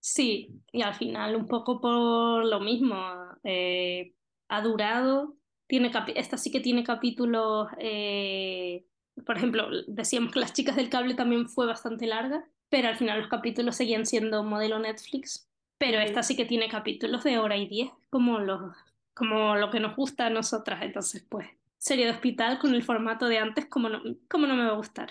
[0.00, 2.96] Sí, y al final un poco por lo mismo.
[3.44, 4.14] eh,
[4.48, 8.86] ha durado, tiene esta sí que tiene capítulos, eh,
[9.26, 13.18] por ejemplo, decíamos que Las chicas del cable también fue bastante larga, pero al final
[13.20, 17.66] los capítulos seguían siendo modelo Netflix, pero esta sí que tiene capítulos de hora y
[17.68, 18.74] diez, como, los,
[19.14, 23.28] como lo que nos gusta a nosotras, entonces pues serie de hospital con el formato
[23.28, 25.10] de antes, como no, como no me va a gustar?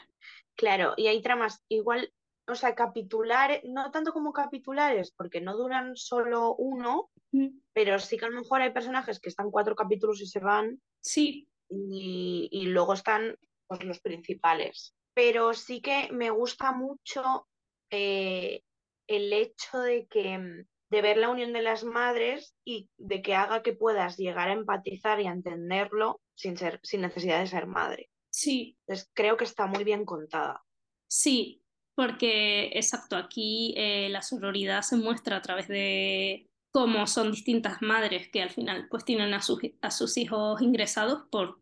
[0.56, 2.12] Claro, y hay tramas igual,
[2.48, 8.18] o sea, capitulares, no tanto como capitulares, porque no duran solo uno, Mm, pero sí
[8.18, 12.48] que a lo mejor hay personajes que están cuatro capítulos y se van, Sí, y,
[12.52, 14.96] y luego están pues, los principales.
[15.14, 17.48] Pero sí que me gusta mucho
[17.90, 18.62] eh,
[19.08, 23.62] el hecho de que de ver la unión de las madres y de que haga
[23.62, 28.10] que puedas llegar a empatizar y a entenderlo sin ser, sin necesidad de ser madre.
[28.30, 30.64] sí, Entonces creo que está muy bien contada.
[31.08, 31.62] Sí,
[31.98, 38.30] porque exacto, aquí eh, la sororidad se muestra a través de cómo son distintas madres
[38.30, 41.60] que al final pues tienen a sus, hijos ingresados por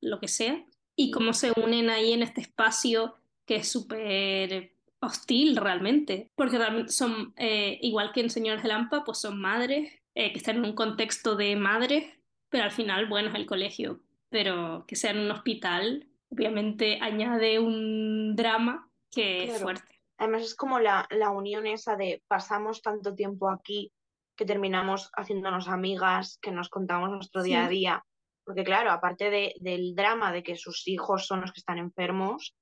[0.00, 3.14] lo que sea y cómo se unen ahí en este espacio
[3.46, 9.18] que es súper hostil realmente, porque son, eh, igual que en Señores de Lampa, pues
[9.18, 12.04] son madres eh, que están en un contexto de madres,
[12.48, 17.60] pero al final, bueno, es el colegio, pero que sea en un hospital, obviamente añade
[17.60, 19.62] un drama que es Claro.
[19.64, 20.00] fuerte.
[20.18, 23.92] Además es como la, la unión esa de pasamos tanto tiempo aquí
[24.36, 28.04] que terminamos haciéndonos amigas, que nos contamos nuestro día a día.
[28.44, 32.56] Porque claro, aparte de- del drama de que sus hijos son los que están enfermos,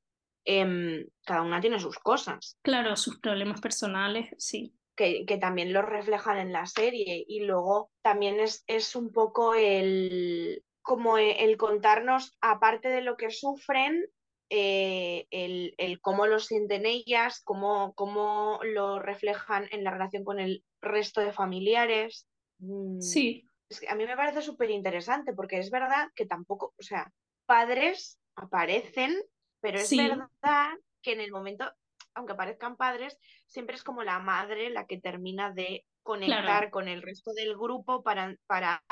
[0.44, 4.74] em, cada una tiene sus cosas, Claro, sus problemas personales, sí.
[4.96, 7.24] que, que también los reflejan en la serie.
[7.28, 13.30] Y luego también es, es un poco el, como el contarnos, aparte de lo que
[13.30, 14.06] sufren,
[14.50, 20.40] eh, el, el cómo lo sienten ellas, cómo, cómo lo reflejan en la relación con
[20.40, 22.28] el resto de familiares.
[22.60, 26.74] Mm, Sí, es que a mí me parece súper interesante porque es verdad que tampoco,
[26.78, 27.12] o sea,
[27.46, 29.14] padres aparecen,
[29.60, 29.96] pero es Sí.
[29.96, 31.70] verdad que en el momento,
[32.14, 36.70] aunque aparezcan padres, siempre es como la madre la que termina de conectar Claro.
[36.70, 38.82] con el resto del grupo para, para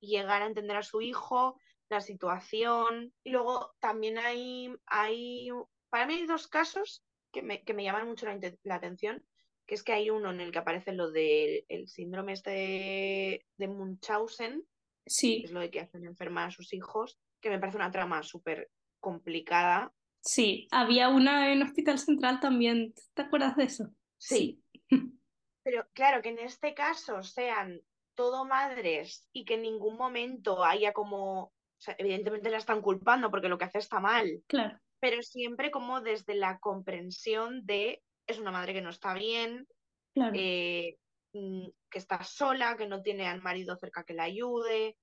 [0.00, 3.12] llegar a entender a su hijo, la situación.
[3.22, 5.48] Y luego también hay, hay,
[5.90, 9.24] para mí hay dos casos que me, que me llaman mucho la, la atención,
[9.66, 13.46] que es que hay uno en el que aparece lo del el síndrome este de,
[13.56, 14.64] de Munchausen,
[15.04, 17.90] que sí, es lo de que hacen enfermar a sus hijos, que me parece una
[17.90, 18.70] trama súper
[19.00, 19.92] complicada.
[20.20, 20.68] sí.
[20.70, 23.90] Había una en Hospital Central también, ¿te acuerdas de eso?
[24.18, 24.62] Sí,
[25.62, 27.80] pero claro, que en este caso sean
[28.14, 31.52] todo madres y que en ningún momento haya como,
[31.84, 36.00] sea, evidentemente la están culpando porque lo que hace está mal, Claro, pero siempre como
[36.00, 39.66] desde la comprensión de es una madre que no está bien,
[40.14, 40.32] claro.
[40.34, 40.96] eh,
[41.34, 44.96] mm, que está sola, que no tiene al marido cerca que la ayude,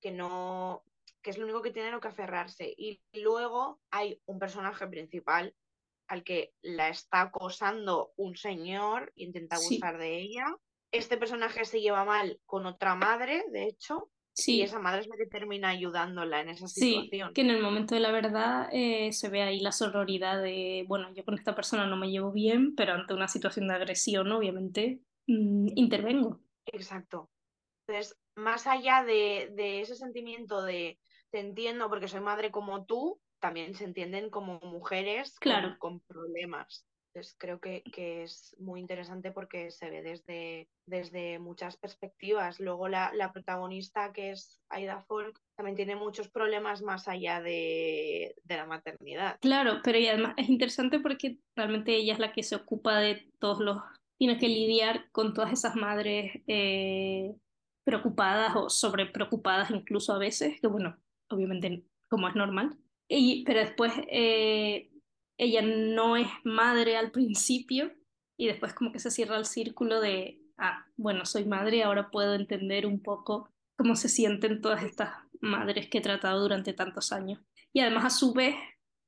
[0.00, 0.84] que no,
[1.22, 2.72] que es lo único que tiene lo que aferrarse.
[2.76, 5.54] Y luego hay un personaje principal
[6.08, 9.76] al que la está acosando un señor intenta Sí.
[9.82, 10.46] abusar de ella.
[10.92, 15.08] Este personaje se lleva mal con otra madre, de hecho, Sí, Y esa madre es
[15.08, 17.34] la que termina ayudándola en esa sí, situación.
[17.34, 21.12] que en el momento de la verdad eh, se ve ahí la sororidad de, bueno,
[21.14, 25.00] yo con esta persona no me llevo bien, pero ante una situación de agresión, obviamente,
[25.26, 26.40] mm, intervengo.
[26.66, 27.30] Exacto.
[27.86, 30.98] Entonces, más allá de, de ese sentimiento de
[31.30, 35.76] te entiendo porque soy madre como tú, también se entienden como mujeres con- Claro.
[35.78, 36.86] con, problemas.
[37.14, 42.58] Entonces, creo que, que es muy interesante porque se ve desde, desde muchas perspectivas.
[42.58, 48.34] Luego la, la protagonista, que es Aida Folk, también tiene muchos problemas más allá de,
[48.44, 49.36] de la maternidad.
[49.42, 53.28] Claro, pero y además es interesante porque realmente ella es la que se ocupa de
[53.38, 53.76] todos los,
[54.18, 57.34] tiene que lidiar con todas esas madres eh,
[57.84, 60.96] preocupadas o sobre preocupadas incluso a veces, que bueno,
[61.28, 62.78] obviamente como es normal.
[63.06, 64.91] Y, pero después eh,
[65.42, 67.92] ella no es madre al principio
[68.38, 72.34] y después como que se cierra el círculo de, ah, bueno, soy madre, ahora puedo
[72.34, 77.40] entender un poco cómo se sienten todas estas madres que he tratado durante tantos años.
[77.72, 78.54] Y además, a su vez,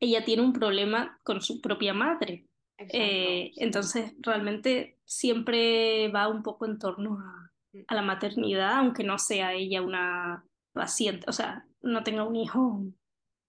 [0.01, 2.49] ella tiene un problema con su propia madre.
[2.79, 2.99] Exacto.
[2.99, 3.61] Eh, sí.
[3.63, 7.53] entonces, realmente siempre va un poco en torno a,
[7.87, 12.83] a la maternidad, aunque no sea ella una paciente, o sea, no tenga un hijo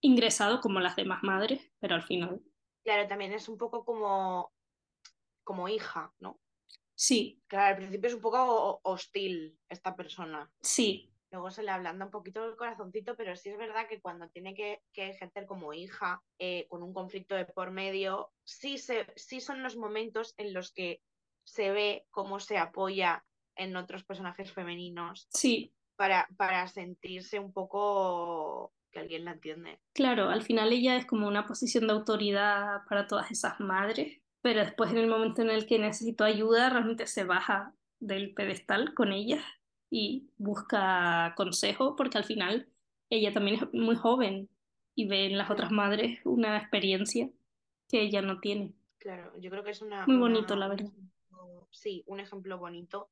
[0.02, 2.42] ingresado como las demás madres, pero al final
[2.86, 4.54] Claro, también es un poco como,
[5.44, 6.42] como hija, ¿no?
[6.96, 10.52] sí, Claro, al principio es un poco ho- hostil esta persona.
[10.62, 14.30] sí, Luego se le ablanda un poquito el corazoncito, pero sí es verdad que cuando
[14.30, 19.08] tiene que, que ejercer como hija, eh, con un conflicto de por medio, sí, se,
[19.18, 21.02] sí son los momentos en los que
[21.46, 23.26] se ve cómo se apoya
[23.56, 29.78] en otros personajes femeninos sí, para, para sentirse un poco que alguien la entiende.
[29.94, 34.62] Claro, al final ella es como una posición de autoridad para todas esas madres, pero
[34.62, 39.12] después en el momento en el que necesito ayuda, realmente se baja del pedestal con
[39.12, 39.44] ellas
[39.90, 42.70] y busca consejo, porque al final
[43.10, 44.50] ella también es muy joven
[44.96, 47.30] y ve en las otras madres una experiencia
[47.90, 48.74] que ella no tiene.
[48.98, 50.92] Claro, yo creo que es una, Muy una- bonito, la un verdad.
[51.72, 53.10] sí, un ejemplo bonito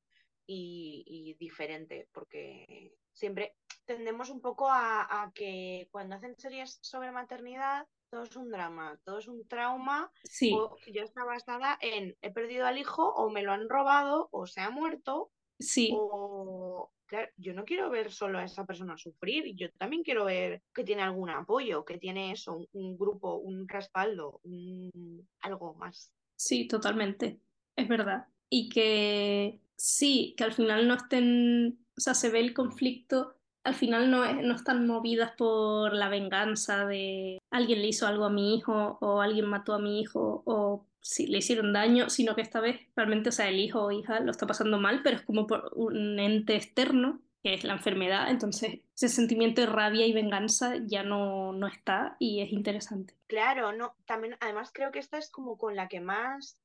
[0.48, 3.55] y, y diferente, porque siempre
[3.86, 8.99] tendemos un poco a, a que cuando hacen series sobre maternidad, todo es un drama,
[9.03, 13.30] todo es un trauma, Sí, o ya está basada en he perdido al hijo, o
[13.30, 18.11] me lo han robado, o se ha muerto, sí, o claro, yo no quiero ver
[18.11, 22.32] solo a esa persona sufrir, yo también quiero ver que tiene algún apoyo, que tiene
[22.32, 26.11] eso, un, un grupo, un respaldo, un- algo más.
[26.36, 27.41] Sí, totalmente,
[27.76, 28.28] es verdad.
[28.49, 33.76] Y que sí, que al final no estén, o sea, se ve el conflicto, al
[33.76, 38.30] final no, es- no están movidas por la venganza de alguien le hizo algo a
[38.30, 42.41] mi hijo o alguien mató a mi hijo o si le hicieron daño, sino que
[42.41, 45.22] esta vez realmente, o sea, el hijo o hija lo está pasando mal, pero es
[45.24, 50.14] como por un ente externo, que es la enfermedad, entonces ese sentimiento de rabia y
[50.14, 53.16] venganza ya no, no está y es interesante.
[53.28, 56.58] Claro, no, también, además creo que esta es como con la que más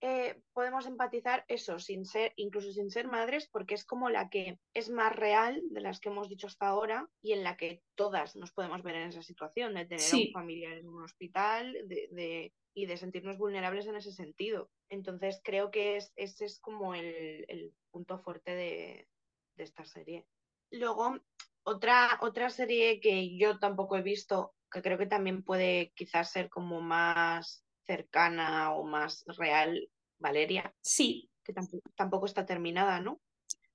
[0.00, 4.58] eh, podemos empatizar eso, sin ser, incluso sin ser madres, porque es como la que
[4.74, 8.36] es más real de las que hemos dicho hasta ahora y en la que todas
[8.36, 12.08] nos podemos ver en esa situación, de tener a un familiar en un hospital de,
[12.12, 14.70] de- y de sentirnos vulnerables en ese sentido.
[14.90, 19.08] Entonces creo que es, ese es como el, el punto fuerte de,
[19.56, 20.26] de esta serie.
[20.70, 21.18] Luego,
[21.64, 26.50] otra, otra serie que yo tampoco he visto, que creo que también puede quizás ser
[26.50, 33.20] como más cercana o más real, Valeria, Sí, que tampoco, tampoco está terminada, ¿no?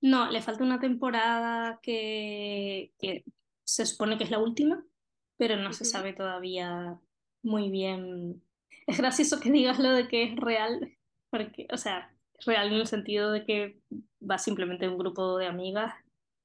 [0.00, 3.24] No, le falta una temporada que, que
[3.64, 4.84] se supone que es la última,
[5.36, 6.98] pero no se sabe todavía
[7.42, 8.42] muy bien.
[8.84, 10.98] Es gracioso que digas lo de que es real,
[11.30, 13.80] porque, o sea, es real en el sentido de que
[14.20, 15.94] va simplemente un grupo de amigas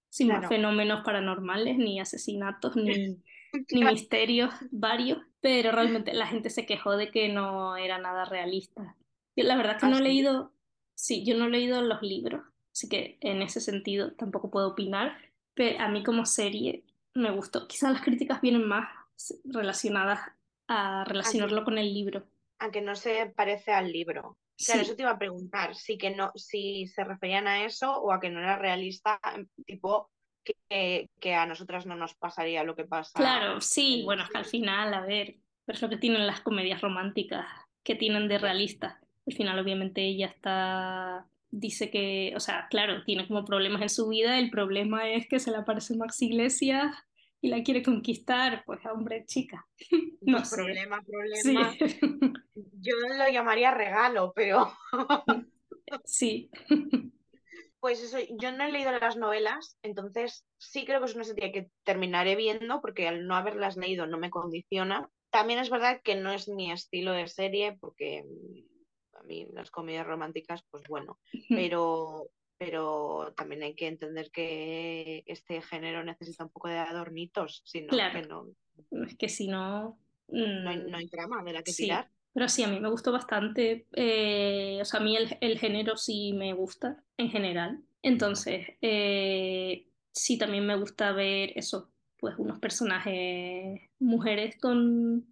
[0.10, 3.18] sin más fenómenos paranormales, ni asesinatos, ni,
[3.70, 8.96] ni misterios varios, pero realmente la gente se quejó de que no era nada realista.
[9.36, 10.54] Yo la verdad que ¿Ah, no he leído,
[10.96, 12.44] sí, yo no he leído los libros,
[12.74, 15.18] así que en ese sentido tampoco puedo opinar,
[15.54, 16.84] pero a mí como serie
[17.14, 17.68] me gustó.
[17.68, 18.90] Quizás las críticas vienen más
[19.46, 20.20] relacionadas
[20.68, 22.24] a relacionarlo con el libro.
[22.60, 24.38] a que no se parece al libro.
[24.66, 27.92] Claro, Sí, eso te iba a preguntar, si que no, si se referían a eso
[28.02, 30.10] o a que no era realista, en- tipo
[30.70, 33.24] que, que a nosotras no nos pasaría lo que pasa.
[33.24, 36.42] claro, sí, bueno, es que al final, a ver, pero es lo que tienen las
[36.42, 37.46] comedias románticas,
[37.84, 38.40] que tienen de Ya.
[38.40, 38.96] realistas.
[39.26, 44.08] Al final, obviamente, ella está, dice que, o sea, claro, tiene como problemas en su
[44.08, 46.96] vida, el problema es que se le aparece Max Iglesias
[47.42, 49.68] y la quiere conquistar, pues hombre, chica,
[50.22, 50.64] no Pues sé.
[50.66, 51.78] problema, Sí, problema.
[52.56, 54.72] Yo lo llamaría regalo, pero
[56.06, 56.50] sí.
[57.80, 61.52] Pues eso, yo no he leído las novelas, entonces sí creo que es una serie
[61.52, 65.10] que terminaré viendo porque al no haberlas leído no me condiciona.
[65.30, 69.70] También es verdad que no es mi estilo de serie porque mm, a mí las
[69.70, 71.20] comedias románticas, pues bueno,
[71.50, 77.90] pero, pero también hay que entender que este género necesita un poco de adornitos, sino
[77.90, 78.22] Claro.
[78.22, 80.00] que no, Es que si no...
[80.30, 82.10] no, hay, mm, no hay trama de la que Sí, tirar.
[82.38, 83.88] Pero sí, a mí me gustó bastante.
[83.94, 87.82] eh, o sea, a mí el, género sí me gusta en general.
[88.04, 95.26] Entonces, eh, sí también me gusta ver eso, pues unos personajes, mujeres con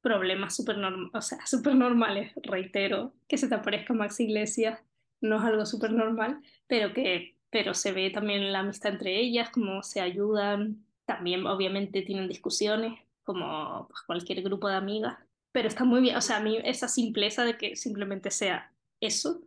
[0.00, 1.38] problemas súper o sea,
[1.74, 4.78] normales, reitero, que se te aparezca Max Iglesias
[5.20, 9.50] no es algo súper normal, pero que pero se ve también la amistad entre ellas,
[9.50, 15.18] cómo se ayudan, también obviamente tienen discusiones, como pues, cualquier grupo de amigas,
[15.54, 19.40] pero está muy bien, o sea, a mí esa simpleza de que simplemente sea eso,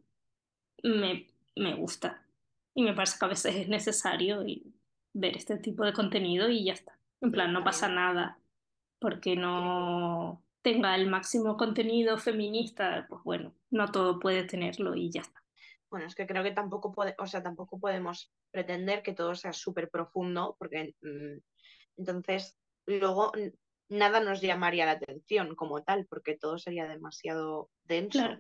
[0.82, 1.28] me,
[1.58, 2.26] me gusta.
[2.74, 4.74] Y me parece que a veces es necesario y
[5.12, 6.97] ver este tipo de contenido y ya está.
[7.20, 8.39] En plan, no pasa nada
[8.99, 15.20] porque no tenga el máximo contenido feminista, pues bueno, no todo puede tenerlo y ya
[15.20, 15.43] está.
[15.89, 19.51] Bueno, es que creo que tampoco puede, o sea, tampoco podemos pretender que todo sea
[19.51, 21.39] súper profundo, porque mm,
[21.97, 23.34] entonces luego
[23.90, 28.20] nada nos llamaría la atención como tal, porque todo sería demasiado denso.
[28.20, 28.40] Claro.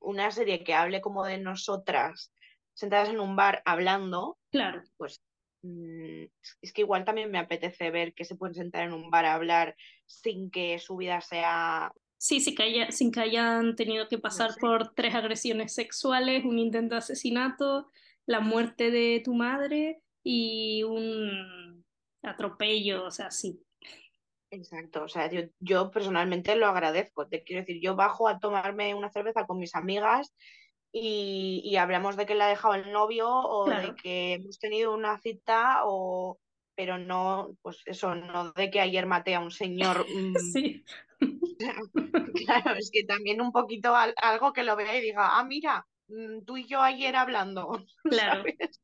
[0.00, 2.32] Una serie que hable como de nosotras,
[2.74, 5.20] sentadas en un bar hablando, Claro, pues
[5.62, 6.24] mm,
[6.60, 9.34] es que igual también me apetece ver que se pueden sentar en un bar a
[9.34, 9.76] hablar
[10.06, 14.52] sin que su vida sea, sí, sí que haya- sin que hayan tenido que pasar
[14.52, 14.60] sé.
[14.60, 17.90] por tres agresiones sexuales, un intento de asesinato,
[18.26, 21.84] la muerte de tu madre y un
[22.22, 23.60] atropello, o sea, sí.
[24.52, 27.26] Exacto, o sea, yo, yo personalmente lo agradezco.
[27.26, 30.34] Te quiero decir, yo bajo a tomarme una cerveza con mis amigas
[30.92, 34.92] y, y hablamos de que le ha dejado el novio o de que hemos tenido
[34.92, 36.38] una cita o
[36.74, 40.06] pero no, pues eso, no de que ayer maté a un señor.
[40.10, 40.84] mm, Sí,
[42.46, 45.86] claro, es que también un poquito al- algo que lo vea y diga, ah, mira,
[46.08, 47.70] mm, tú y yo ayer hablando,
[48.04, 48.42] claro.
[48.42, 48.82] ¿sabes?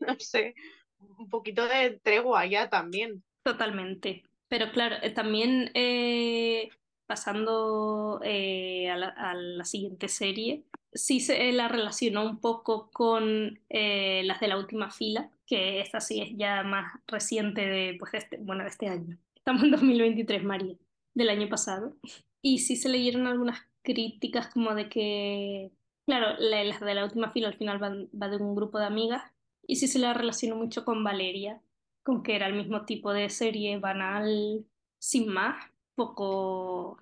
[0.00, 0.54] No sé,
[0.98, 3.22] un poquito de tregua ya también.
[3.42, 4.22] Totalmente.
[4.50, 6.70] Pero claro, eh, también eh,
[7.06, 13.60] pasando eh, a la, a la siguiente serie, sí se la relacionó un poco con
[13.70, 18.12] eh, las de la última fila, que esta sí es ya más reciente de, pues,
[18.12, 19.18] de este, bueno, de este año.
[19.36, 20.76] Estamos en 2023, María,
[21.14, 21.96] del año pasado.
[22.42, 25.72] Y sí se leyeron algunas críticas como de que,
[26.06, 28.86] claro, la- las de la última fila al final van, va de un grupo de
[28.86, 29.22] amigas,
[29.66, 31.62] y sí se la relacionó mucho con Valeria
[32.02, 34.64] con que era el mismo tipo de serie banal,
[34.98, 36.98] sin más, poco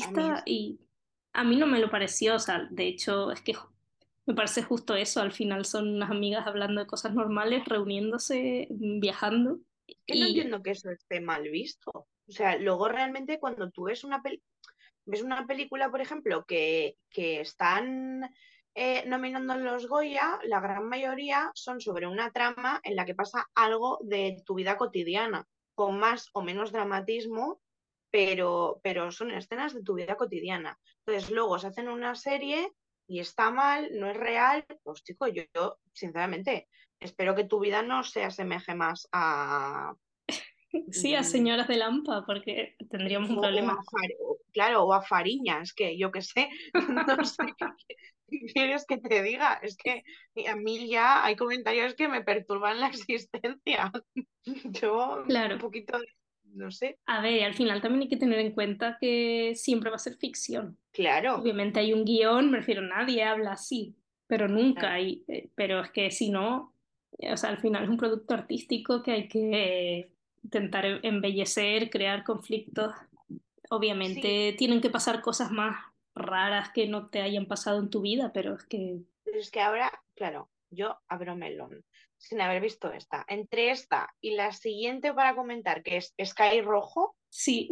[0.00, 0.80] A mí realista es- y
[1.32, 3.54] a mí no me lo pareció, o sea, de hecho es que
[4.26, 9.60] me parece justo eso, al final son unas amigas hablando de cosas normales, reuniéndose, viajando
[10.06, 11.90] que no entiendo que eso esté mal visto.
[11.92, 14.42] O sea, luego realmente cuando tú ves una, pel-
[15.06, 18.22] ves una película, por ejemplo, que, que están
[18.74, 23.48] eh, nominando los Goya, la gran mayoría son sobre una trama en la que pasa
[23.54, 27.60] algo de tu vida cotidiana, con más o menos dramatismo,
[28.10, 30.78] pero, pero son escenas de tu vida cotidiana.
[31.04, 32.72] Entonces luego se hacen una serie
[33.06, 36.68] y está mal, no es real, pues chico, yo, yo sinceramente
[37.00, 39.94] espero que tu vida no se asemeje más a
[40.90, 43.78] sí, a señoras de Lampa, porque tendríamos un o, o a problema.
[43.90, 44.18] Far-
[44.52, 46.48] claro, o a Fariñas, que yo qué sé,
[47.08, 47.66] no sé qué,
[48.52, 49.54] quieres que te diga.
[49.62, 50.02] Es que
[50.48, 53.92] a mí ya hay comentarios que me perturban la existencia.
[54.80, 55.98] Yo un poquito,
[56.44, 59.96] no sé, a ver, al final también hay que tener en cuenta que siempre va
[59.96, 60.78] a ser ficción.
[60.92, 63.96] claro, Obviamente hay un guion, me refiero, nadie habla así,
[64.26, 64.94] pero nunca claro.
[64.94, 66.74] hay, eh, pero es que si no,
[67.18, 70.12] o sea, al final es un producto artístico que hay que
[70.48, 72.94] intentar em- embellecer, crear conflictos.
[73.28, 73.36] Sí,
[73.70, 75.76] Obviamente tienen que pasar cosas más
[76.14, 79.60] raras que no te hayan pasado en tu vida, pero es que pero es que
[79.60, 81.84] ahora, claro, yo abro melón
[82.16, 83.24] sin haber visto esta.
[83.28, 87.68] Entre esta y la siguiente para comentar, que es Sky Rojo, sí,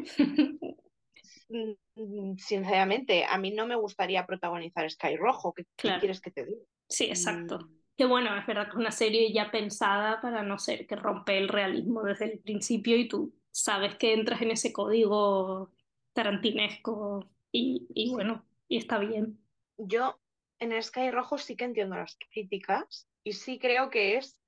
[1.49, 5.55] mm, sinceramente, a mí no me gustaría protagonizar Sky Rojo.
[5.55, 6.61] ¿Qué, quieres que te diga?
[6.89, 7.59] sí, exacto.
[7.59, 10.97] Mm, Que bueno, es verdad que es una serie ya pensada para no ser que
[10.97, 15.73] rompe el realismo desde el principio y tú sabes que entras en ese código
[16.13, 19.43] tarantinesco y, y bueno, y está bien.
[19.79, 20.21] Yo
[20.59, 24.39] en Sky Rojo sí que entiendo las críticas y sí creo que es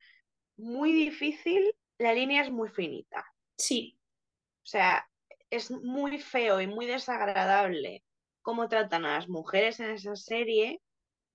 [0.56, 3.26] muy difícil, la línea es muy finita.
[3.58, 3.98] Sí,
[4.62, 5.10] O sea,
[5.50, 8.04] es muy feo y muy desagradable
[8.42, 10.80] cómo tratan a las mujeres en esa serie,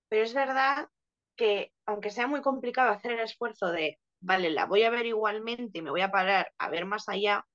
[0.08, 0.88] pero es verdad
[1.36, 5.78] que, aunque sea muy complicado hacer el esfuerzo de, vale, la voy a ver igualmente
[5.78, 7.46] y me voy a parar a ver más allá,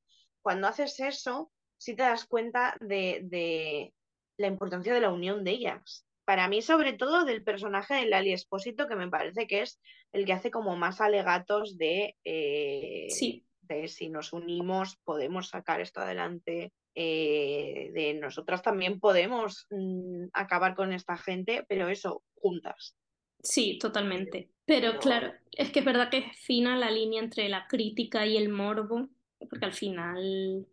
[0.42, 3.94] cuando haces eso, sí te das cuenta de, de
[4.38, 6.06] la importancia de la unión de ellas.
[6.26, 9.80] Para mí, sobre todo, del personaje de Lali Espósito, que me parece que es
[10.12, 15.82] el que hace como más alegatos de, eh, Sí, de si nos unimos podemos sacar
[15.82, 22.96] esto adelante, eh, de nosotras también podemos mm, acabar con esta gente, pero eso, juntas.
[23.42, 24.50] Sí, totalmente.
[24.66, 28.38] Pero claro, es que es verdad que es fina la línea entre la crítica y
[28.38, 29.10] el morbo,
[29.50, 30.68] porque al final,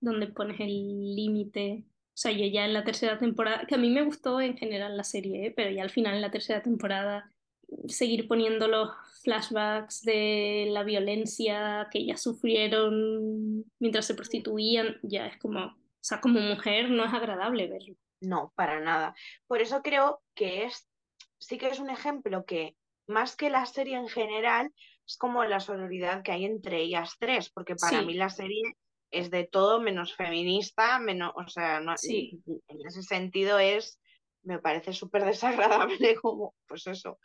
[0.00, 3.90] donde pones el límite, o sea, yo ya en la tercera temporada, que a mí
[3.90, 5.52] me gustó en general la serie, ¿eh?
[5.56, 7.32] pero ya al final en la tercera temporada,
[7.88, 8.90] seguir poniendo los
[9.22, 16.20] flashbacks de la violencia que ellas sufrieron mientras se prostituían, ya es como, o sea,
[16.20, 17.96] como mujer no es agradable verlo.
[18.20, 19.14] No, para nada.
[19.46, 20.89] Por eso creo que es,
[21.40, 22.76] sí que es un ejemplo que,
[23.08, 24.72] más que la serie en general,
[25.04, 28.06] es como la sororidad que hay entre ellas tres, porque para Sí.
[28.06, 28.62] mí la serie
[29.10, 32.40] es de todo menos feminista, menos, o sea, no- Sí.
[32.46, 33.98] en ese sentido es,
[34.42, 37.18] me parece súper desagradable como, pues eso.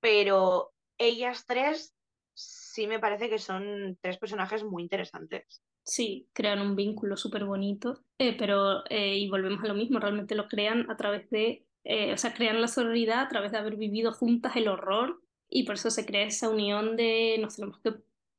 [0.00, 1.94] Pero ellas tres
[2.34, 5.62] sí me parece que son tres personajes muy interesantes.
[5.84, 10.34] Sí, crean un vínculo súper bonito, eh, pero, eh, y volvemos a lo mismo, realmente
[10.34, 13.76] lo crean a través de, eh, o sea, crean la sororidad a través de haber
[13.76, 17.94] vivido juntas el horror y por eso se crea esa unión de nos tenemos que,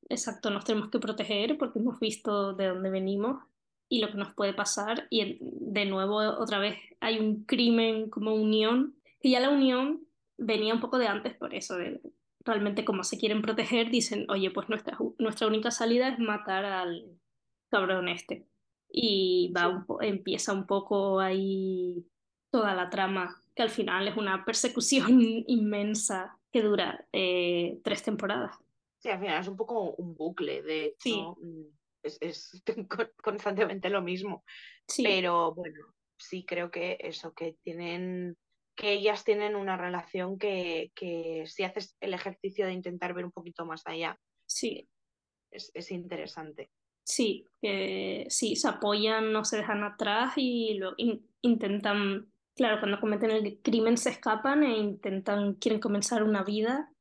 [0.07, 3.43] exacto, nos tenemos que proteger porque hemos visto de dónde venimos
[3.89, 8.35] y lo que nos puede pasar y de nuevo otra vez hay un crimen como
[8.35, 10.01] unión, que ya la unión
[10.37, 11.99] venía un poco de antes por eso, de
[12.45, 17.17] realmente como se quieren proteger, dicen, oye, pues nuestra, nuestra única salida es matar al
[17.71, 18.45] cabrón este.
[18.91, 19.85] Y va Sí.
[19.87, 22.05] un empieza un poco ahí
[22.51, 28.55] toda la trama, que al final es una persecución inmensa que dura eh, tres temporadas.
[28.99, 31.43] Sí, al final es un poco un bucle, de hecho, Sí.
[31.43, 31.65] mm,
[32.03, 34.45] es, es con- constantemente lo mismo.
[34.87, 38.37] Sí, Pero bueno, sí creo que eso, que tienen,
[38.77, 43.31] que ellas tienen una relación que, que si haces el ejercicio de intentar ver un
[43.33, 44.87] poquito más allá, sí,
[45.51, 46.71] es, es interesante.
[47.03, 52.99] sí, que sí, se apoyan, no se dejan atrás y lo in- intentan, claro, cuando
[52.99, 56.91] cometen el crimen se escapan e intentan, quieren comenzar una vida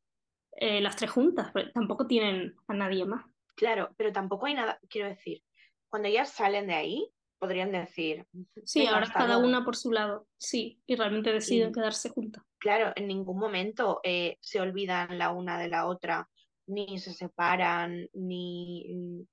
[0.53, 3.25] eh, las tres juntas, pero tampoco tienen a nadie más.
[3.57, 5.43] Claro, pero tampoco hay nada, quiero decir,
[5.89, 8.25] cuando ellas salen de ahí, podrían decir,
[8.65, 9.49] Sí, "Venga, ahora cada luego".
[9.49, 12.45] una por su lado, sí, y realmente deciden quedarse juntas.
[12.61, 16.29] Claro, en ningún momento eh, se olvidan la una de la otra,
[16.67, 19.27] ni se separan, ni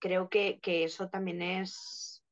[0.00, 2.22] creo que, que eso también es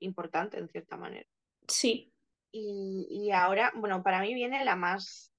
[0.00, 1.28] importante en cierta manera.
[1.68, 2.12] Sí,
[2.58, 5.30] Y, y ahora, bueno, para mí viene la más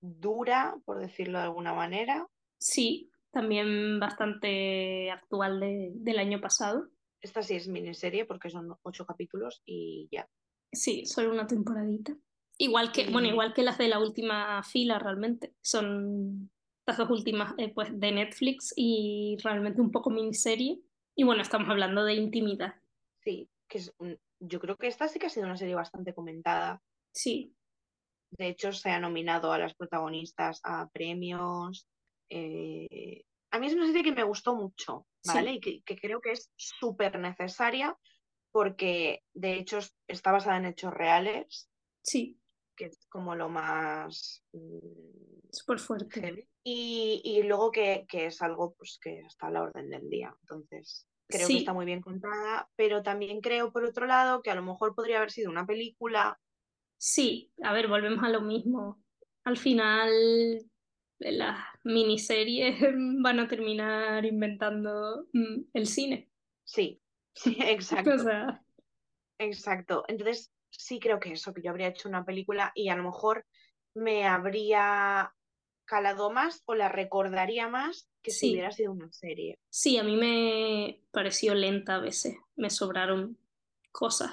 [0.00, 2.26] dura, por decirlo de alguna manera.
[2.58, 6.88] sí, también bastante actual de- del año pasado.
[7.20, 10.28] Esta sí es miniserie porque son ocho capítulos y ya.
[10.72, 12.16] Sí, solo una temporadita.
[12.58, 15.54] Igual que, bueno, igual que las de la última fila realmente.
[15.62, 16.50] Son
[16.86, 20.80] las dos últimas eh, pues, de Netflix y realmente un poco miniserie.
[21.14, 22.74] Y bueno, estamos hablando de intimidad.
[23.22, 26.14] Sí, que es un- yo creo que esta sí que ha sido una serie bastante
[26.14, 26.82] comentada.
[27.12, 27.54] Sí,
[28.30, 31.86] De hecho, se ha nominado a las protagonistas a premios.
[32.30, 35.32] eh, A mí es una serie que me gustó mucho, Sí.
[35.34, 35.52] ¿vale?
[35.54, 37.96] Y que, que creo que es súper necesaria
[38.52, 41.68] porque, de hecho, es- está basada en hechos reales,
[42.02, 42.38] sí,
[42.76, 46.48] que es como lo más mm, súper fuerte.
[46.62, 50.32] Y, y luego que, que es algo pues, que está a la orden del día.
[50.42, 51.54] Entonces, creo Sí.
[51.54, 54.94] que está muy bien contada, pero también creo, por otro lado, que a lo mejor
[54.94, 56.38] podría haber sido una película.
[56.98, 59.02] Sí, a ver, volvemos a lo mismo.
[59.44, 60.10] Al final,
[61.18, 62.76] las miniseries
[63.22, 66.30] van a terminar inventando mm, el cine.
[66.64, 67.00] Sí,
[67.34, 68.14] sí, exacto.
[68.14, 68.62] O sea,
[69.38, 70.04] Exacto.
[70.08, 73.46] Entonces, sí creo que eso, que yo habría hecho una película y a lo mejor
[73.94, 75.32] me habría
[75.90, 79.58] calado más o la recordaría más que si hubiera sido una serie.
[79.70, 83.36] sí, a mí me pareció lenta a veces, me sobraron
[83.90, 84.30] cosas.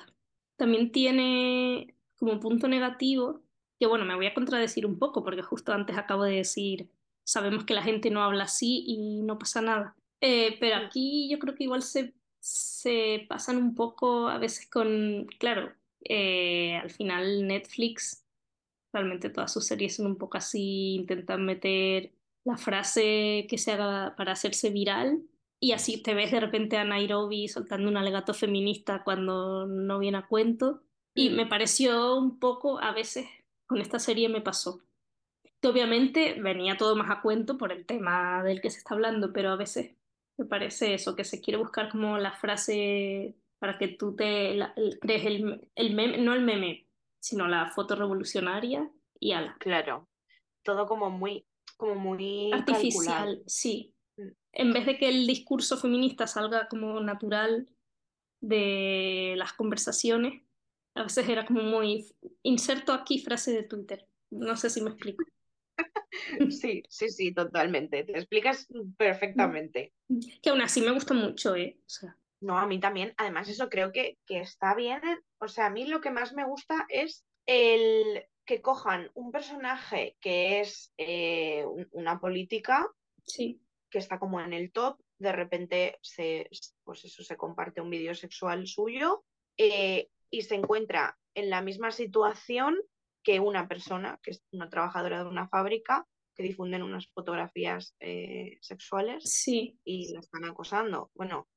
[0.56, 3.42] También tiene como punto negativo,
[3.80, 6.92] que bueno, me voy a contradecir un poco porque justo antes acabo de decir,
[7.24, 9.96] sabemos que la gente no habla así y no pasa nada.
[10.22, 15.26] Eh, pero aquí yo creo que igual se, se pasan un poco a veces con,
[15.40, 18.27] claro, eh, al final Netflix,
[18.94, 22.12] realmente todas sus series son un poco así, intentan meter
[22.46, 25.22] la frase que se haga para hacerse viral.
[25.60, 30.20] Y así te ves de repente a Nairobi soltando un alegato feminista cuando no viene
[30.20, 30.84] a cuento.
[31.16, 31.36] Y Mm.
[31.36, 33.28] me pareció un poco, a veces
[33.66, 34.82] con esta serie me pasó,
[35.60, 39.34] que obviamente venía todo más a cuento por el tema del que se está hablando,
[39.34, 39.96] pero a veces
[40.38, 44.74] me parece eso, que se quiere buscar como la frase para que tú te la-
[45.02, 46.87] crees el, el meme, no el meme,
[47.20, 48.90] sino la foto revolucionaria
[49.20, 49.56] y ala.
[49.60, 50.10] Claro,
[50.64, 51.46] todo como muy,
[51.78, 52.78] como muy calculado.
[52.78, 53.94] Artificial, sí.
[54.18, 54.30] Mm.
[54.54, 57.68] En vez de que el discurso feminista salga como natural
[58.42, 60.42] de las conversaciones,
[60.96, 62.06] a veces era como muy...
[62.44, 64.08] Inserto aquí frase de Twitter.
[64.32, 65.24] No sé si me explico.
[66.50, 68.04] Sí, sí, sí, totalmente.
[68.04, 69.94] Te explicas perfectamente.
[70.42, 71.78] Que aún así me gusta mucho, ¿eh?
[71.80, 73.14] O sea, No, a mí también.
[73.18, 75.02] Además, eso creo que, que está bien.
[75.40, 80.16] O sea, a mí lo que más me gusta es el que cojan un personaje
[80.22, 82.88] que es eh, un- una política
[83.26, 86.50] sí, que está como en el top, de repente se,
[86.84, 89.24] pues eso, se comparte un vídeo sexual suyo
[89.58, 92.78] eh, y se encuentra en la misma situación
[93.24, 98.58] que una persona, que es una trabajadora de una fábrica, que difunden unas fotografías eh,
[98.62, 101.10] sexuales sí, y la están acosando.
[101.16, 101.48] Bueno,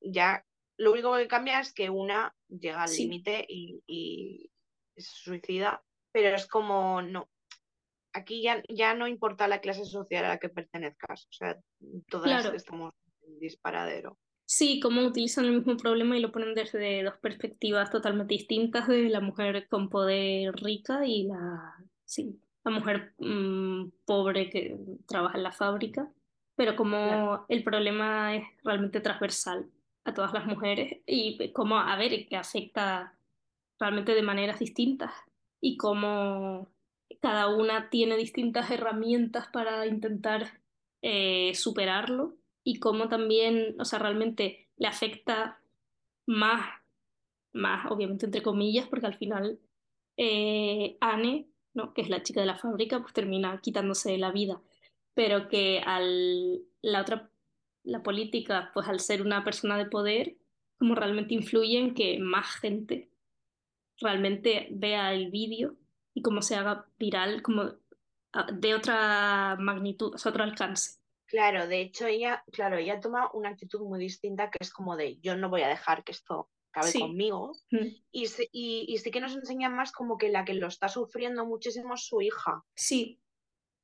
[0.00, 0.44] ya
[0.78, 3.02] lo único que cambia es que una llega al Sí.
[3.04, 4.50] límite y, y
[4.96, 7.28] se suicida, pero es como no.
[8.14, 11.58] Aquí ya, ya no importa la clase social a la que pertenezcas, o sea,
[12.08, 12.56] todas Claro.
[12.56, 12.92] estamos
[13.22, 14.18] en disparadero.
[14.44, 19.08] sí, como utilizan el mismo problema y lo ponen desde dos perspectivas totalmente distintas, de
[19.08, 25.44] la mujer con poder rica y la, sí, la mujer mm, pobre que trabaja en
[25.44, 26.12] la fábrica,
[26.56, 27.46] pero como Claro.
[27.48, 29.66] el problema es realmente transversal
[30.04, 33.14] a todas las mujeres y como, a ver, que afecta
[33.78, 35.12] realmente de maneras distintas
[35.60, 36.68] y cómo
[37.20, 40.60] cada una tiene distintas herramientas para intentar
[41.02, 42.34] eh, superarlo
[42.64, 45.60] y cómo también, o sea, realmente le afecta
[46.26, 46.64] más,
[47.52, 49.58] más, obviamente entre comillas, porque al final
[50.16, 51.94] eh, Anne, ¿no?
[51.94, 54.60] que es la chica de la fábrica, pues termina quitándose la vida,
[55.14, 57.30] pero que al la otra,
[57.84, 60.36] la política, pues al ser una persona de poder,
[60.78, 63.10] como realmente influye en que más gente
[64.00, 65.76] realmente vea el vídeo
[66.14, 67.74] y cómo se haga viral, como
[68.32, 70.98] ah, de otra magnitud, o sea, otro alcance.
[71.26, 75.18] Claro, de hecho ella, claro, ella toma una actitud muy distinta que es como de
[75.20, 77.00] yo no voy a dejar que esto acabe Sí.
[77.00, 77.52] conmigo.
[77.70, 77.86] Mm.
[78.12, 81.46] Y, y, y sí que nos enseña más como que la que lo está sufriendo
[81.46, 82.64] muchísimo es su hija.
[82.74, 83.21] Sí,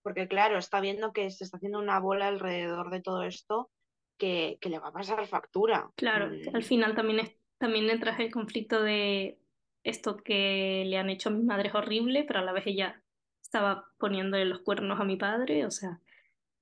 [0.09, 3.71] porque claro, está viendo que se está haciendo una bola alrededor de todo esto
[4.19, 5.93] que, que le va a pasar factura.
[5.97, 9.39] claro, Mm, al final también, es, también entra el conflicto de
[9.85, 13.05] esto que le han hecho a mi madre es horrible, pero a la vez ella
[13.43, 16.01] estaba poniéndole los cuernos a mi padre, o sea,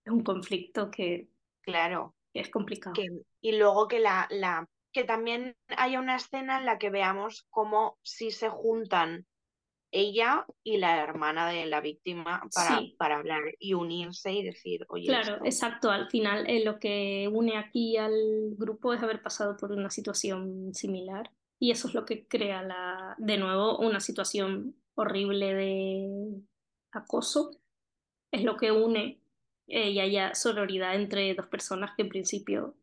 [0.04, 1.28] es un conflicto que,
[1.62, 2.94] claro, que es complicado.
[2.94, 3.06] que,
[3.40, 7.96] y luego que la, la, que también haya una escena en la que veamos cómo
[8.02, 9.26] si se juntan
[9.92, 12.94] ella y la hermana de la víctima para, Sí.
[12.98, 15.90] para hablar y unirse y decir, oye, Claro, esto- exacto.
[15.90, 20.74] Al final, eh, lo que une aquí al grupo es haber pasado por una situación
[20.74, 21.30] similar.
[21.58, 26.42] Y eso es lo que crea la, de nuevo, una situación horrible de
[26.92, 27.52] acoso.
[28.32, 29.20] Es lo que une
[29.68, 32.74] eh, y haya sororidad entre dos personas que en principio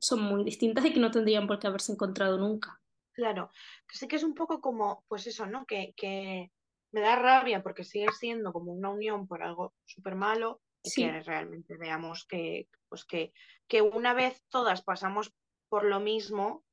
[0.00, 2.77] son muy distintas y que no tendrían por qué haberse encontrado nunca.
[3.18, 3.50] Claro,
[3.88, 5.66] que sí que es un poco como, pues eso, ¿no?
[5.66, 6.52] Que, que
[6.92, 11.02] me da rabia porque sigue siendo como una unión por algo súper malo y Sí.
[11.02, 13.32] que realmente veamos que, pues que,
[13.66, 15.34] que una vez todas pasamos
[15.68, 16.64] por lo mismo,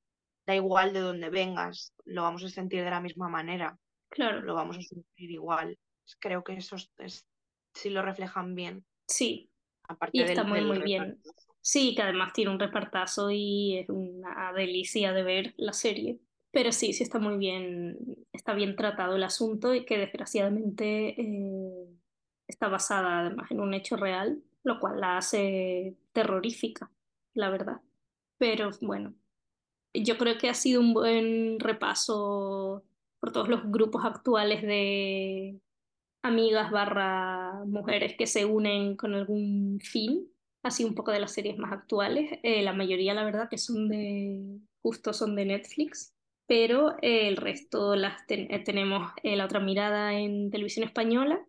[0.46, 3.80] da igual de dónde vengas, lo vamos a sentir de la misma manera,
[4.10, 5.80] Claro, lo vamos a sentir igual.
[6.20, 7.26] Creo que eso es, es-
[7.74, 9.50] sí lo reflejan bien, sí.
[9.88, 11.20] aparte Y está del, muy, del muy bien.
[11.60, 16.20] Sí, que además tiene un repartazo y es una delicia de ver la serie.
[16.56, 17.98] Pero sí, sí está muy bien,
[18.32, 21.86] está bien tratado el asunto y que desgraciadamente eh,
[22.48, 26.90] está basada además en un hecho real, lo cual la hace terrorífica,
[27.34, 27.82] la verdad.
[28.38, 29.14] Pero bueno,
[29.94, 32.86] yo creo que ha sido un buen repaso
[33.20, 35.60] por todos los grupos actuales de
[36.22, 40.32] amigas barra mujeres que se unen con algún fin,
[40.64, 42.40] así un poco de las series más actuales.
[42.44, 46.15] Eh, la mayoría, la verdad, que son de, justo son de Netflix,
[46.48, 51.46] pero eh, el resto las ten- eh, tenemos eh, La otra mirada en televisión española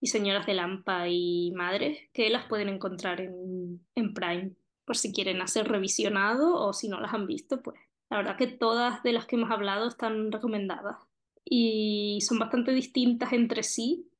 [0.00, 4.52] y Señoras de Lampa y Madres, que las pueden encontrar en, en Prime,
[4.84, 7.78] por si quieren hacer revisionado o si no las han visto, pues
[8.10, 10.96] la verdad que todas de las que hemos hablado están recomendadas
[11.44, 14.10] y son bastante distintas entre sí,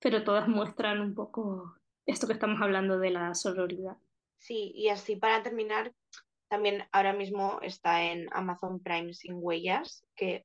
[0.00, 1.76] pero todas muestran un poco
[2.06, 3.96] esto que estamos hablando de la sororidad.
[4.38, 5.92] Sí, y así para terminar,
[6.48, 10.44] también ahora mismo está en Amazon Prime Sin Huellas, que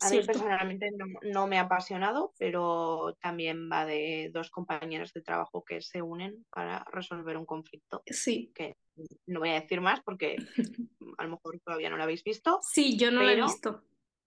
[0.00, 0.90] A mí personalmente
[1.22, 6.44] no, me ha apasionado, pero también va de dos compañeros de trabajo que se unen
[6.50, 8.02] para resolver un conflicto.
[8.06, 8.52] Sí.
[8.54, 8.76] Que
[9.26, 10.36] no voy a decir más porque
[11.18, 12.60] a lo mejor todavía no lo habéis visto.
[12.62, 13.82] Sí, yo no lo he visto.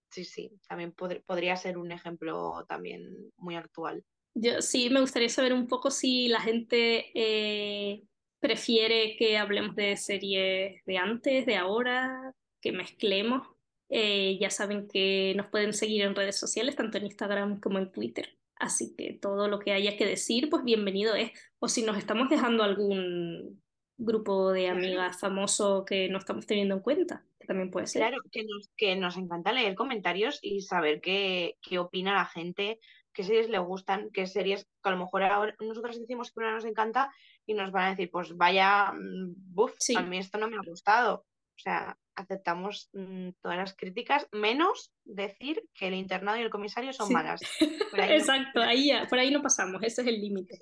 [0.10, 4.06] Sí, sí, también podría ser un ejemplo también muy actual.
[4.34, 8.03] Yo sí me gustaría saber un poco si la gente eh,
[8.46, 12.32] prefiere que hablemos de series de antes, de ahora,
[12.62, 13.48] que mezclemos.
[13.89, 17.91] Eh, ya saben que nos pueden seguir en redes sociales, tanto en Instagram como en
[17.91, 18.38] Twitter.
[18.56, 21.32] Así que todo lo que haya que decir, pues bienvenido es.
[21.58, 23.64] O si nos estamos dejando algún
[23.98, 28.02] grupo de amigas famoso que no estamos teniendo en cuenta, que también puede ser.
[28.02, 32.80] Claro, que nos, que nos encanta leer comentarios y saber qué, qué opina la gente,
[33.16, 36.51] qué series le gustan, qué series que a lo mejor ahora nosotros decimos que una
[36.51, 37.11] nos encanta
[37.47, 40.70] y nos van a decir, pues vaya, mm, buf, a mí esto no me ha
[40.70, 41.26] gustado.
[41.57, 46.91] O sea, aceptamos mm, todas las críticas, menos decir que el internado y el comisario
[46.93, 47.41] son malas.
[47.97, 50.59] Exacto, ahí ya, por ahí no pasamos, ese es el límite.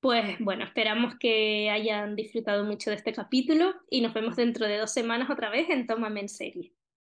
[0.00, 4.78] Pues bueno, esperamos que hayan disfrutado mucho de este capítulo y nos vemos dentro de
[4.78, 6.72] dos semanas otra vez en Tómame en serie.